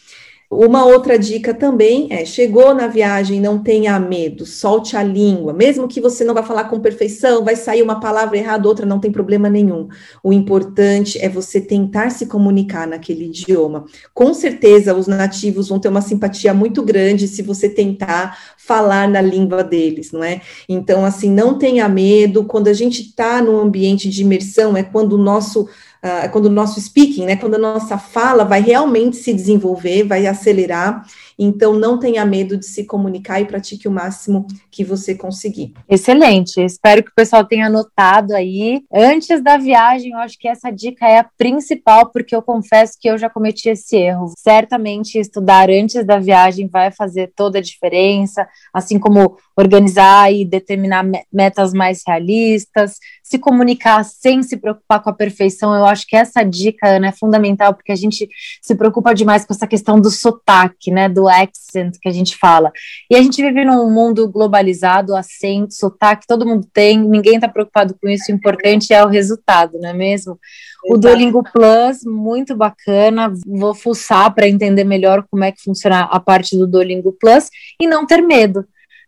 Uma 0.50 0.84
outra 0.84 1.18
dica 1.18 1.52
também 1.52 2.06
é: 2.10 2.24
chegou 2.24 2.72
na 2.72 2.86
viagem, 2.86 3.40
não 3.40 3.58
tenha 3.58 3.98
medo, 3.98 4.46
solte 4.46 4.96
a 4.96 5.02
língua. 5.02 5.52
Mesmo 5.52 5.88
que 5.88 6.00
você 6.00 6.24
não 6.24 6.34
vá 6.34 6.42
falar 6.42 6.64
com 6.64 6.78
perfeição, 6.78 7.44
vai 7.44 7.56
sair 7.56 7.82
uma 7.82 7.98
palavra 7.98 8.38
errada, 8.38 8.68
outra, 8.68 8.86
não 8.86 9.00
tem 9.00 9.10
problema 9.10 9.48
nenhum. 9.50 9.88
O 10.22 10.32
importante 10.32 11.18
é 11.18 11.28
você 11.28 11.60
tentar 11.60 12.10
se 12.10 12.26
comunicar 12.26 12.86
naquele 12.86 13.24
idioma. 13.24 13.86
Com 14.14 14.32
certeza, 14.32 14.94
os 14.94 15.08
nativos 15.08 15.68
vão 15.68 15.80
ter 15.80 15.88
uma 15.88 16.00
simpatia 16.00 16.54
muito 16.54 16.82
grande 16.82 17.26
se 17.26 17.42
você 17.42 17.68
tentar 17.68 18.38
falar 18.56 19.08
na 19.08 19.20
língua 19.20 19.64
deles, 19.64 20.12
não 20.12 20.22
é? 20.22 20.40
Então, 20.68 21.04
assim, 21.04 21.30
não 21.30 21.58
tenha 21.58 21.88
medo. 21.88 22.44
Quando 22.44 22.68
a 22.68 22.72
gente 22.72 23.02
está 23.02 23.42
no 23.42 23.60
ambiente 23.60 24.08
de 24.08 24.22
imersão, 24.22 24.76
é 24.76 24.82
quando 24.82 25.14
o 25.14 25.18
nosso 25.18 25.68
uh, 26.06 26.30
quando 26.30 26.46
o 26.46 26.50
nosso 26.50 26.80
speaking, 26.80 27.26
né, 27.26 27.36
quando 27.36 27.54
a 27.54 27.58
nossa 27.58 27.98
fala 27.98 28.44
vai 28.44 28.60
realmente 28.60 29.16
se 29.16 29.32
desenvolver, 29.32 30.04
vai 30.04 30.26
acelerar. 30.26 31.04
Então, 31.38 31.74
não 31.74 31.98
tenha 31.98 32.24
medo 32.24 32.56
de 32.56 32.66
se 32.66 32.84
comunicar 32.84 33.40
e 33.40 33.44
pratique 33.44 33.86
o 33.86 33.90
máximo 33.90 34.46
que 34.70 34.84
você 34.84 35.14
conseguir. 35.14 35.74
Excelente. 35.88 36.60
Espero 36.60 37.02
que 37.02 37.10
o 37.10 37.14
pessoal 37.14 37.44
tenha 37.44 37.66
anotado 37.66 38.34
aí. 38.34 38.82
Antes 38.92 39.42
da 39.42 39.56
viagem, 39.56 40.12
eu 40.12 40.18
acho 40.18 40.38
que 40.38 40.48
essa 40.48 40.70
dica 40.70 41.06
é 41.06 41.18
a 41.18 41.30
principal, 41.36 42.10
porque 42.10 42.34
eu 42.34 42.42
confesso 42.42 42.96
que 43.00 43.08
eu 43.08 43.18
já 43.18 43.28
cometi 43.28 43.68
esse 43.68 43.96
erro. 43.96 44.32
Certamente, 44.38 45.18
estudar 45.18 45.68
antes 45.70 46.04
da 46.04 46.18
viagem 46.18 46.68
vai 46.68 46.90
fazer 46.90 47.32
toda 47.36 47.58
a 47.58 47.62
diferença, 47.62 48.46
assim 48.72 48.98
como 48.98 49.36
organizar 49.56 50.32
e 50.32 50.44
determinar 50.44 51.04
metas 51.32 51.72
mais 51.72 52.02
realistas, 52.06 52.98
se 53.22 53.38
comunicar 53.38 54.04
sem 54.04 54.42
se 54.42 54.56
preocupar 54.56 55.02
com 55.02 55.10
a 55.10 55.14
perfeição. 55.14 55.74
Eu 55.74 55.84
acho 55.84 56.06
que 56.06 56.16
essa 56.16 56.42
dica, 56.42 56.88
Ana, 56.88 57.08
é 57.08 57.12
fundamental, 57.12 57.74
porque 57.74 57.92
a 57.92 57.96
gente 57.96 58.28
se 58.62 58.74
preocupa 58.74 59.14
demais 59.14 59.44
com 59.44 59.52
essa 59.52 59.66
questão 59.66 60.00
do 60.00 60.10
sotaque, 60.10 60.90
né, 60.90 61.08
do 61.08 61.25
accent 61.28 61.96
que 62.00 62.08
a 62.08 62.12
gente 62.12 62.36
fala. 62.36 62.72
E 63.10 63.16
a 63.16 63.22
gente 63.22 63.42
vive 63.42 63.64
num 63.64 63.90
mundo 63.90 64.28
globalizado, 64.30 65.14
acento, 65.14 65.74
sotaque, 65.74 66.26
todo 66.26 66.46
mundo 66.46 66.66
tem, 66.72 66.98
ninguém 66.98 67.36
está 67.36 67.48
preocupado 67.48 67.96
com 68.00 68.08
isso, 68.08 68.30
o 68.30 68.34
importante 68.34 68.92
é 68.92 69.04
o 69.04 69.08
resultado, 69.08 69.78
não 69.78 69.88
é 69.88 69.92
mesmo? 69.92 70.38
O 70.88 70.96
Duolingo 70.96 71.42
Plus, 71.42 72.04
muito 72.04 72.54
bacana, 72.54 73.32
vou 73.46 73.74
fuçar 73.74 74.32
para 74.34 74.48
entender 74.48 74.84
melhor 74.84 75.24
como 75.30 75.44
é 75.44 75.50
que 75.50 75.62
funciona 75.62 76.02
a 76.02 76.20
parte 76.20 76.56
do 76.56 76.66
Duolingo 76.66 77.12
Plus 77.12 77.50
e 77.80 77.86
não 77.86 78.06
ter 78.06 78.20
medo 78.20 78.64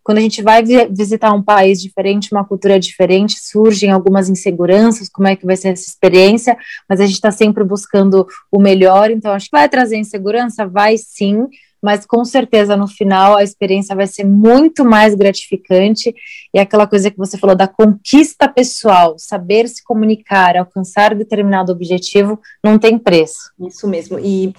quando 0.09 0.17
a 0.17 0.23
gente 0.23 0.41
vai 0.41 0.65
visitar 0.91 1.35
um 1.35 1.43
país 1.43 1.83
diferente, 1.83 2.33
uma 2.33 2.43
cultura 2.43 2.81
diferente, 2.81 3.39
surgem 3.39 3.91
algumas 3.91 4.31
inseguranças, 4.31 5.07
como 5.07 5.29
é 5.29 5.37
que 5.37 5.45
vai 5.45 5.55
ser 5.55 5.69
essa 5.69 5.87
experiência, 5.87 6.57
mas 6.89 6.99
a 6.99 7.05
gente 7.05 7.17
está 7.17 7.31
sempre 7.31 7.63
buscando 7.63 8.27
o 8.51 8.59
melhor, 8.59 9.11
então 9.11 9.33
acho 9.33 9.51
que 9.51 9.57
vai 9.59 9.69
trazer 9.69 9.99
insegurança? 9.99 10.67
Vai 10.67 10.97
sim, 10.97 11.47
mas 11.83 12.05
com 12.05 12.25
certeza 12.25 12.77
no 12.77 12.87
final 12.87 13.37
a 13.37 13.43
experiência 13.43 13.95
vai 13.95 14.07
ser 14.07 14.25
muito 14.25 14.85
mais 14.85 15.15
gratificante 15.15 16.15
e 16.53 16.59
aquela 16.59 16.87
coisa 16.87 17.11
que 17.11 17.17
você 17.17 17.37
falou 17.39 17.57
da 17.57 17.69
conquista 17.69 18.49
pessoal, 18.49 19.17
saber 19.19 19.69
se 19.69 19.83
comunicar, 19.83 20.57
alcançar 20.57 21.15
determinado 21.15 21.73
objetivo, 21.73 22.41
não 22.65 22.79
tem 22.79 22.99
preço. 22.99 23.53
Isso 23.61 23.87
mesmo. 23.87 24.19
E 24.19 24.53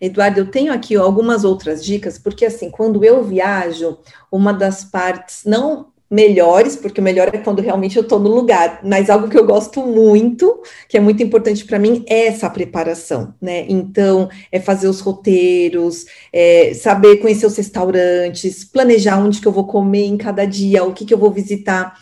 Eduardo, 0.00 0.40
eu 0.40 0.50
tenho 0.50 0.72
aqui 0.72 0.94
algumas 0.94 1.44
outras 1.44 1.84
dicas, 1.84 2.18
porque 2.18 2.44
assim, 2.44 2.70
quando 2.70 3.04
eu 3.04 3.24
viajo, 3.24 3.98
uma 4.30 4.52
das 4.52 4.84
partes 4.84 5.42
não 5.44 5.86
melhores, 6.10 6.76
porque 6.76 7.00
o 7.00 7.04
melhor 7.04 7.28
é 7.32 7.38
quando 7.38 7.60
realmente 7.60 7.96
eu 7.96 8.02
estou 8.02 8.20
no 8.20 8.28
lugar, 8.28 8.80
mas 8.84 9.10
algo 9.10 9.28
que 9.28 9.36
eu 9.36 9.44
gosto 9.44 9.82
muito, 9.84 10.62
que 10.88 10.96
é 10.96 11.00
muito 11.00 11.22
importante 11.22 11.64
para 11.64 11.78
mim, 11.78 12.04
é 12.08 12.26
essa 12.26 12.48
preparação, 12.48 13.34
né? 13.42 13.66
Então, 13.68 14.28
é 14.52 14.60
fazer 14.60 14.88
os 14.88 15.00
roteiros, 15.00 16.06
é 16.32 16.72
saber 16.74 17.16
conhecer 17.16 17.46
os 17.46 17.56
restaurantes, 17.56 18.64
planejar 18.64 19.18
onde 19.18 19.40
que 19.40 19.48
eu 19.48 19.52
vou 19.52 19.66
comer 19.66 20.06
em 20.06 20.16
cada 20.16 20.44
dia, 20.44 20.84
o 20.84 20.92
que 20.92 21.04
que 21.04 21.12
eu 21.12 21.18
vou 21.18 21.30
visitar. 21.30 21.94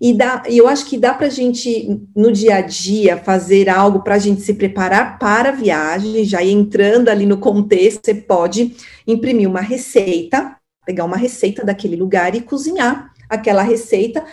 E 0.00 0.12
dá, 0.12 0.42
eu 0.48 0.66
acho 0.66 0.86
que 0.86 0.98
dá 0.98 1.14
para 1.14 1.28
a 1.28 1.30
gente, 1.30 2.00
no 2.14 2.32
dia 2.32 2.56
a 2.56 2.60
dia, 2.60 3.16
fazer 3.16 3.68
algo 3.68 4.02
para 4.02 4.16
a 4.16 4.18
gente 4.18 4.42
se 4.42 4.54
preparar 4.54 5.16
para 5.18 5.50
a 5.50 5.52
viagem, 5.52 6.24
já 6.24 6.42
entrando 6.42 7.08
ali 7.08 7.24
no 7.24 7.38
contexto, 7.38 8.04
você 8.04 8.14
pode 8.14 8.74
imprimir 9.06 9.48
uma 9.48 9.60
receita, 9.60 10.56
pegar 10.84 11.04
uma 11.04 11.16
receita 11.16 11.64
daquele 11.64 11.94
lugar 11.94 12.34
e 12.34 12.40
cozinhar 12.40 13.13
aquela 13.28 13.62
receita 13.62 14.24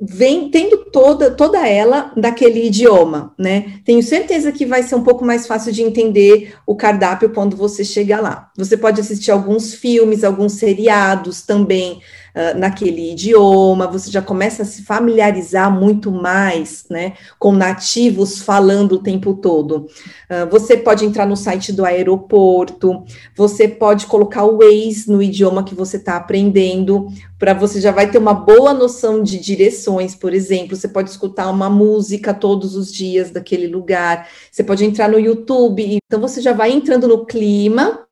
vem 0.00 0.50
tendo 0.50 0.90
toda 0.90 1.30
toda 1.30 1.66
ela 1.66 2.12
daquele 2.16 2.66
idioma, 2.66 3.34
né? 3.38 3.80
Tenho 3.84 4.02
certeza 4.02 4.52
que 4.52 4.66
vai 4.66 4.82
ser 4.82 4.94
um 4.94 5.02
pouco 5.02 5.24
mais 5.24 5.46
fácil 5.46 5.72
de 5.72 5.82
entender 5.82 6.54
o 6.66 6.76
cardápio 6.76 7.30
quando 7.30 7.56
você 7.56 7.82
chega 7.82 8.20
lá. 8.20 8.50
Você 8.56 8.76
pode 8.76 9.00
assistir 9.00 9.30
alguns 9.30 9.74
filmes, 9.74 10.22
alguns 10.22 10.52
seriados 10.52 11.42
também 11.42 12.00
uh, 12.36 12.58
naquele 12.58 13.12
idioma, 13.12 13.86
você 13.86 14.10
já 14.10 14.20
começa 14.20 14.62
a 14.62 14.66
se 14.66 14.82
familiarizar 14.82 15.70
muito 15.72 16.12
mais, 16.12 16.84
né, 16.90 17.14
com 17.38 17.50
nativos 17.52 18.42
falando 18.42 18.92
o 18.92 19.02
tempo 19.02 19.34
todo. 19.34 19.86
Uh, 20.30 20.48
você 20.50 20.76
pode 20.76 21.04
entrar 21.04 21.26
no 21.26 21.36
site 21.36 21.72
do 21.72 21.84
aeroporto, 21.84 23.02
você 23.34 23.66
pode 23.66 24.06
colocar 24.06 24.44
o 24.44 24.58
Waze 24.58 25.10
no 25.10 25.22
idioma 25.22 25.64
que 25.64 25.74
você 25.74 25.96
está 25.96 26.16
aprendendo, 26.16 27.08
para 27.38 27.54
você 27.54 27.80
já 27.80 27.90
vai 27.90 28.10
ter 28.10 28.18
uma 28.18 28.34
boa 28.34 28.74
noção 28.74 29.22
de 29.22 29.38
direções, 29.38 30.14
por 30.14 30.34
exemplo, 30.34 30.76
você 30.76 30.88
pode 30.88 31.10
escutar 31.10 31.50
uma 31.50 31.70
música 31.70 32.34
todos 32.34 32.76
os 32.76 32.92
dias 32.92 33.30
daquele 33.30 33.66
lugar, 33.66 34.28
você 34.50 34.62
pode 34.62 34.84
entrar 34.84 35.08
no 35.08 35.18
YouTube, 35.18 35.98
então 36.06 36.20
você 36.20 36.40
já 36.40 36.52
vai 36.52 36.70
entrando 36.70 37.08
no 37.08 37.24
clima 37.24 38.05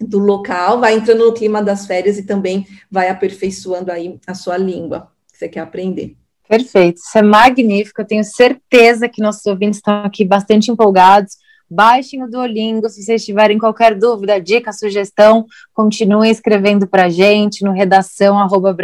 do 0.00 0.18
local, 0.18 0.80
vai 0.80 0.94
entrando 0.94 1.26
no 1.26 1.34
clima 1.34 1.62
das 1.62 1.86
férias 1.86 2.18
e 2.18 2.24
também 2.24 2.66
vai 2.90 3.08
aperfeiçoando 3.08 3.92
aí 3.92 4.18
a 4.26 4.34
sua 4.34 4.56
língua 4.56 5.12
que 5.30 5.38
você 5.38 5.48
quer 5.48 5.60
aprender. 5.60 6.16
Perfeito, 6.48 6.96
isso 6.96 7.16
é 7.16 7.22
magnífico. 7.22 8.00
Eu 8.00 8.06
tenho 8.06 8.24
certeza 8.24 9.08
que 9.08 9.22
nossos 9.22 9.46
ouvintes 9.46 9.78
estão 9.78 10.02
aqui 10.04 10.24
bastante 10.24 10.70
empolgados. 10.70 11.36
Baixem 11.72 12.24
o 12.24 12.28
Duolingo, 12.28 12.88
se 12.88 13.00
vocês 13.00 13.24
tiverem 13.24 13.56
qualquer 13.56 13.96
dúvida, 13.96 14.40
dica, 14.40 14.72
sugestão, 14.72 15.46
continuem 15.72 16.32
escrevendo 16.32 16.88
para 16.88 17.04
a 17.04 17.08
gente 17.08 17.64
no 17.64 17.70
redação 17.70 18.36
arroba. 18.36 18.76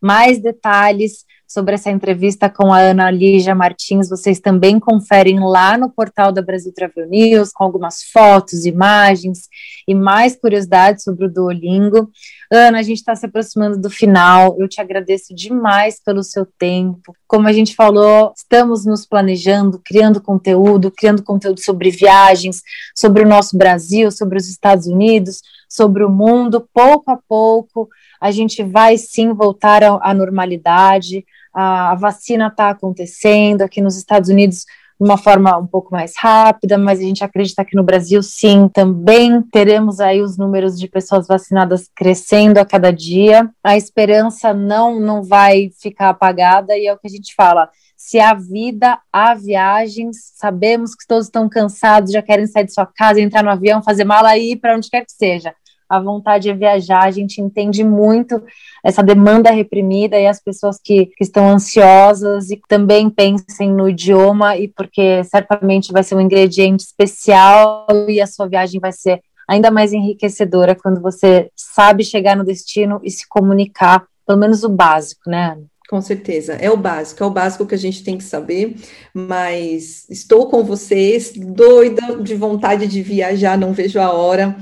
Mais 0.00 0.38
detalhes 0.40 1.25
sobre 1.46 1.74
essa 1.74 1.90
entrevista 1.90 2.50
com 2.50 2.72
a 2.72 2.78
Ana 2.78 3.10
Lígia 3.10 3.54
Martins, 3.54 4.08
vocês 4.08 4.40
também 4.40 4.80
conferem 4.80 5.38
lá 5.40 5.78
no 5.78 5.88
portal 5.88 6.32
da 6.32 6.42
Brasil 6.42 6.72
Travel 6.74 7.08
News, 7.08 7.52
com 7.52 7.64
algumas 7.64 8.02
fotos, 8.12 8.66
imagens 8.66 9.48
e 9.86 9.94
mais 9.94 10.34
curiosidades 10.34 11.04
sobre 11.04 11.26
o 11.26 11.32
Duolingo. 11.32 12.10
Ana, 12.50 12.78
a 12.78 12.82
gente 12.82 12.98
está 12.98 13.14
se 13.14 13.26
aproximando 13.26 13.78
do 13.78 13.88
final, 13.88 14.56
eu 14.58 14.68
te 14.68 14.80
agradeço 14.80 15.34
demais 15.34 16.00
pelo 16.02 16.22
seu 16.22 16.46
tempo. 16.58 17.14
Como 17.26 17.48
a 17.48 17.52
gente 17.52 17.74
falou, 17.74 18.32
estamos 18.36 18.84
nos 18.84 19.06
planejando, 19.06 19.80
criando 19.84 20.20
conteúdo, 20.20 20.90
criando 20.90 21.22
conteúdo 21.22 21.60
sobre 21.60 21.90
viagens, 21.90 22.62
sobre 22.94 23.22
o 23.22 23.28
nosso 23.28 23.56
Brasil, 23.56 24.10
sobre 24.10 24.38
os 24.38 24.48
Estados 24.48 24.86
Unidos, 24.86 25.40
sobre 25.68 26.04
o 26.04 26.10
mundo, 26.10 26.66
pouco 26.72 27.10
a 27.10 27.18
pouco 27.28 27.88
a 28.20 28.30
gente 28.30 28.62
vai 28.62 28.96
sim 28.96 29.32
voltar 29.32 29.82
à 29.82 30.14
normalidade 30.14 31.24
a, 31.56 31.94
vacina 31.94 32.48
está 32.48 32.68
acontecendo 32.68 33.62
aqui 33.62 33.80
nos 33.80 33.96
Estados 33.96 34.28
Unidos 34.28 34.66
de 34.98 35.04
uma 35.04 35.16
forma 35.16 35.56
um 35.56 35.66
pouco 35.66 35.92
mais 35.92 36.14
rápida, 36.16 36.78
mas 36.78 37.00
a 37.00 37.02
gente 37.02 37.24
acredita 37.24 37.64
que 37.64 37.76
no 37.76 37.82
Brasil, 37.82 38.22
sim, 38.22 38.68
também 38.68 39.42
teremos 39.42 40.00
aí 40.00 40.22
os 40.22 40.38
números 40.38 40.78
de 40.78 40.88
pessoas 40.88 41.26
vacinadas 41.26 41.90
crescendo 41.94 42.58
a 42.58 42.64
cada 42.64 42.90
dia. 42.90 43.50
A 43.62 43.76
esperança 43.76 44.54
não, 44.54 44.98
não 44.98 45.22
vai 45.22 45.70
ficar 45.78 46.10
apagada 46.10 46.76
e 46.76 46.86
é 46.86 46.92
o 46.92 46.98
que 46.98 47.06
a 47.06 47.10
gente 47.10 47.34
fala. 47.34 47.68
Se 47.96 48.20
há 48.20 48.34
vida, 48.34 48.98
há 49.12 49.34
viagens, 49.34 50.32
sabemos 50.34 50.94
que 50.94 51.06
todos 51.06 51.26
estão 51.26 51.48
cansados, 51.48 52.12
já 52.12 52.20
querem 52.20 52.46
sair 52.46 52.64
de 52.64 52.74
sua 52.74 52.86
casa, 52.86 53.20
entrar 53.20 53.42
no 53.42 53.50
avião, 53.50 53.82
fazer 53.82 54.04
mala 54.04 54.36
e 54.36 54.52
ir 54.52 54.56
para 54.56 54.76
onde 54.76 54.90
quer 54.90 55.04
que 55.04 55.12
seja. 55.12 55.54
A 55.88 56.00
vontade 56.00 56.50
é 56.50 56.54
viajar, 56.54 57.04
a 57.04 57.10
gente 57.10 57.40
entende 57.40 57.84
muito 57.84 58.42
essa 58.84 59.02
demanda 59.02 59.50
reprimida 59.50 60.18
e 60.18 60.26
as 60.26 60.42
pessoas 60.42 60.80
que, 60.82 61.06
que 61.06 61.22
estão 61.22 61.48
ansiosas 61.48 62.50
e 62.50 62.60
também 62.68 63.08
pensem 63.08 63.72
no 63.72 63.88
idioma 63.88 64.56
e 64.56 64.66
porque 64.66 65.22
certamente 65.24 65.92
vai 65.92 66.02
ser 66.02 66.16
um 66.16 66.20
ingrediente 66.20 66.84
especial 66.84 67.86
e 68.08 68.20
a 68.20 68.26
sua 68.26 68.48
viagem 68.48 68.80
vai 68.80 68.92
ser 68.92 69.22
ainda 69.48 69.70
mais 69.70 69.92
enriquecedora 69.92 70.74
quando 70.74 71.00
você 71.00 71.50
sabe 71.54 72.02
chegar 72.02 72.36
no 72.36 72.44
destino 72.44 73.00
e 73.04 73.10
se 73.10 73.26
comunicar, 73.28 74.04
pelo 74.26 74.38
menos 74.38 74.64
o 74.64 74.68
básico, 74.68 75.30
né, 75.30 75.56
Com 75.88 76.00
certeza, 76.00 76.54
é 76.54 76.68
o 76.70 76.76
básico, 76.76 77.22
é 77.22 77.26
o 77.26 77.30
básico 77.30 77.64
que 77.64 77.74
a 77.74 77.78
gente 77.78 78.02
tem 78.02 78.18
que 78.18 78.24
saber, 78.24 78.74
mas 79.14 80.04
estou 80.10 80.50
com 80.50 80.64
vocês, 80.64 81.32
doida 81.36 82.20
de 82.20 82.34
vontade 82.34 82.88
de 82.88 83.02
viajar, 83.02 83.56
não 83.56 83.72
vejo 83.72 84.00
a 84.00 84.12
hora 84.12 84.56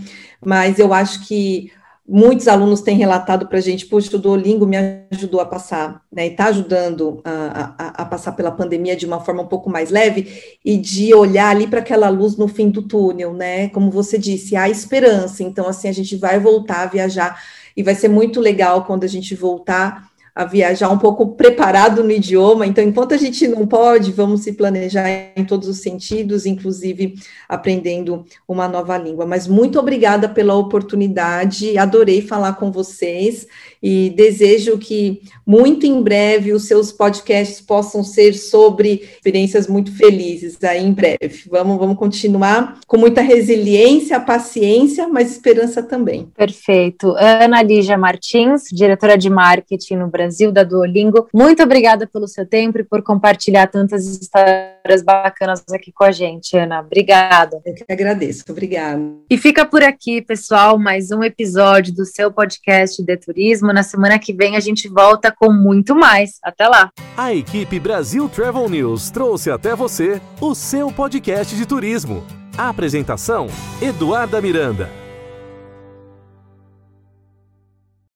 mas 0.45 0.79
eu 0.79 0.93
acho 0.93 1.27
que 1.27 1.73
muitos 2.07 2.47
alunos 2.49 2.83
têm 2.83 2.99
relatado 2.99 3.49
para 3.49 3.57
a 3.57 3.63
gente, 3.63 3.87
puxa, 3.87 4.15
o 4.15 4.19
Duolingo 4.19 4.67
me 4.67 4.77
ajudou 5.11 5.41
a 5.41 5.47
passar, 5.47 6.03
né, 6.13 6.27
e 6.27 6.31
está 6.31 6.47
ajudando 6.47 7.23
a, 7.25 7.75
a, 7.79 8.03
a, 8.03 8.05
passar 8.05 8.33
pela 8.33 8.51
pandemia 8.51 8.95
de 8.95 9.07
uma 9.07 9.21
forma 9.21 9.43
um 9.43 9.47
pouco 9.47 9.71
mais 9.71 9.91
leve, 9.91 10.59
e 10.63 10.77
de 10.77 11.15
olhar 11.15 11.49
ali 11.49 11.67
para 11.67 11.81
aquela 11.81 12.11
luz 12.11 12.37
no 12.37 12.47
fim 12.47 12.69
do 12.69 12.83
túnel, 12.83 13.33
né, 13.33 13.71
como 13.71 13.91
você 13.91 14.19
disse, 14.19 14.55
há 14.55 14.69
esperança, 14.69 15.43
então, 15.43 15.67
assim, 15.67 15.89
a 15.89 15.93
gente 15.93 16.15
vai 16.15 16.39
voltar 16.39 16.83
a 16.83 16.87
viajar, 16.87 17.43
e 17.75 17.83
vai 17.83 17.95
ser 17.95 18.09
muito 18.09 18.39
legal 18.39 18.85
quando 18.85 19.05
a 19.05 19.09
gente 19.09 19.35
voltar 19.35 20.11
a 20.35 20.45
viajar 20.45 20.91
um 20.91 20.99
pouco 20.99 21.35
preparado 21.35 22.03
no 22.03 22.11
idioma. 22.11 22.67
Então, 22.67 22.83
enquanto 22.83 23.15
a 23.15 23.17
gente 23.17 23.47
não 23.47 23.67
pode, 23.67 24.11
vamos 24.11 24.43
se 24.43 24.53
planejar 24.53 25.09
em 25.37 25.45
todos 25.45 25.69
os 25.69 25.79
sentidos, 25.79 26.45
inclusive 26.45 27.15
aprendendo 27.49 28.25
uma 28.49 28.67
nova 28.67 28.99
língua. 28.99 29.25
Mas 29.27 29.47
muito 29.47 29.79
obrigada 29.79 30.29
pela 30.29 30.55
oportunidade, 30.55 31.79
adorei 31.79 32.21
falar 32.21 32.55
com 32.55 32.73
vocês 32.73 33.47
e 33.81 34.11
desejo 34.17 34.79
que 34.79 35.21
muito 35.47 35.87
em 35.87 36.03
breve 36.03 36.53
os 36.53 36.65
seus 36.65 36.91
podcasts 36.91 37.61
possam 37.61 38.03
ser 38.03 38.35
sobre 38.35 39.09
experiências 39.15 39.69
muito 39.69 39.95
felizes 39.97 40.57
aí 40.65 40.85
em 40.85 40.93
breve. 40.93 41.45
Vamos, 41.49 41.79
vamos 41.79 41.97
continuar 41.97 42.81
com 42.87 42.97
muita 42.97 43.21
resiliência, 43.21 44.19
paciência, 44.19 45.07
mas 45.07 45.31
esperança 45.31 45.83
também. 45.83 46.29
Perfeito. 46.37 47.15
Ana 47.19 47.63
Lígia 47.63 47.99
Martins, 47.99 48.65
diretora 48.73 49.17
de 49.17 49.31
marketing 49.31 49.97
no 49.97 50.09
Brasil 50.25 50.51
da 50.51 50.65
Duolingo. 50.65 51.29
Muito 51.35 51.63
obrigada 51.63 52.07
pelo 52.07 52.27
seu 52.27 52.47
tempo 52.47 52.79
e 52.79 52.85
por 52.85 53.03
compartilhar 53.03 53.67
tantas 53.67 54.07
histórias 54.07 55.03
bacanas 55.05 55.63
aqui 55.71 55.93
com 55.93 56.05
a 56.05 56.11
gente, 56.11 56.57
Ana. 56.57 56.81
Obrigada. 56.81 57.61
Eu 57.65 57.75
que 57.75 57.85
agradeço. 57.93 58.45
Obrigada. 58.49 59.03
E 59.29 59.37
fica 59.37 59.67
por 59.67 59.83
aqui, 59.83 60.23
pessoal, 60.23 60.79
mais 60.79 61.11
um 61.11 61.23
episódio 61.23 61.95
do 61.95 62.07
seu 62.07 62.33
podcast 62.33 63.03
de 63.03 63.17
turismo. 63.19 63.73
Na 63.73 63.83
semana 63.83 64.19
que 64.19 64.33
vem 64.33 64.57
a 64.57 64.61
gente 64.61 64.89
volta 64.89 65.31
com 65.31 65.53
muito 65.53 65.95
mais. 65.95 66.39
Até 66.43 66.67
lá. 66.67 66.91
A 67.17 67.35
equipe 67.35 67.79
Brasil 67.79 68.29
Travel 68.29 68.69
News 68.69 69.11
trouxe 69.11 69.51
até 69.51 69.77
você 69.77 70.21
o 70.41 70.55
seu 70.55 70.91
podcast 70.91 71.55
de 71.55 71.67
turismo. 71.67 72.25
A 72.57 72.71
apresentação: 72.71 73.47
Eduarda 73.83 74.41
Miranda. 74.41 75.04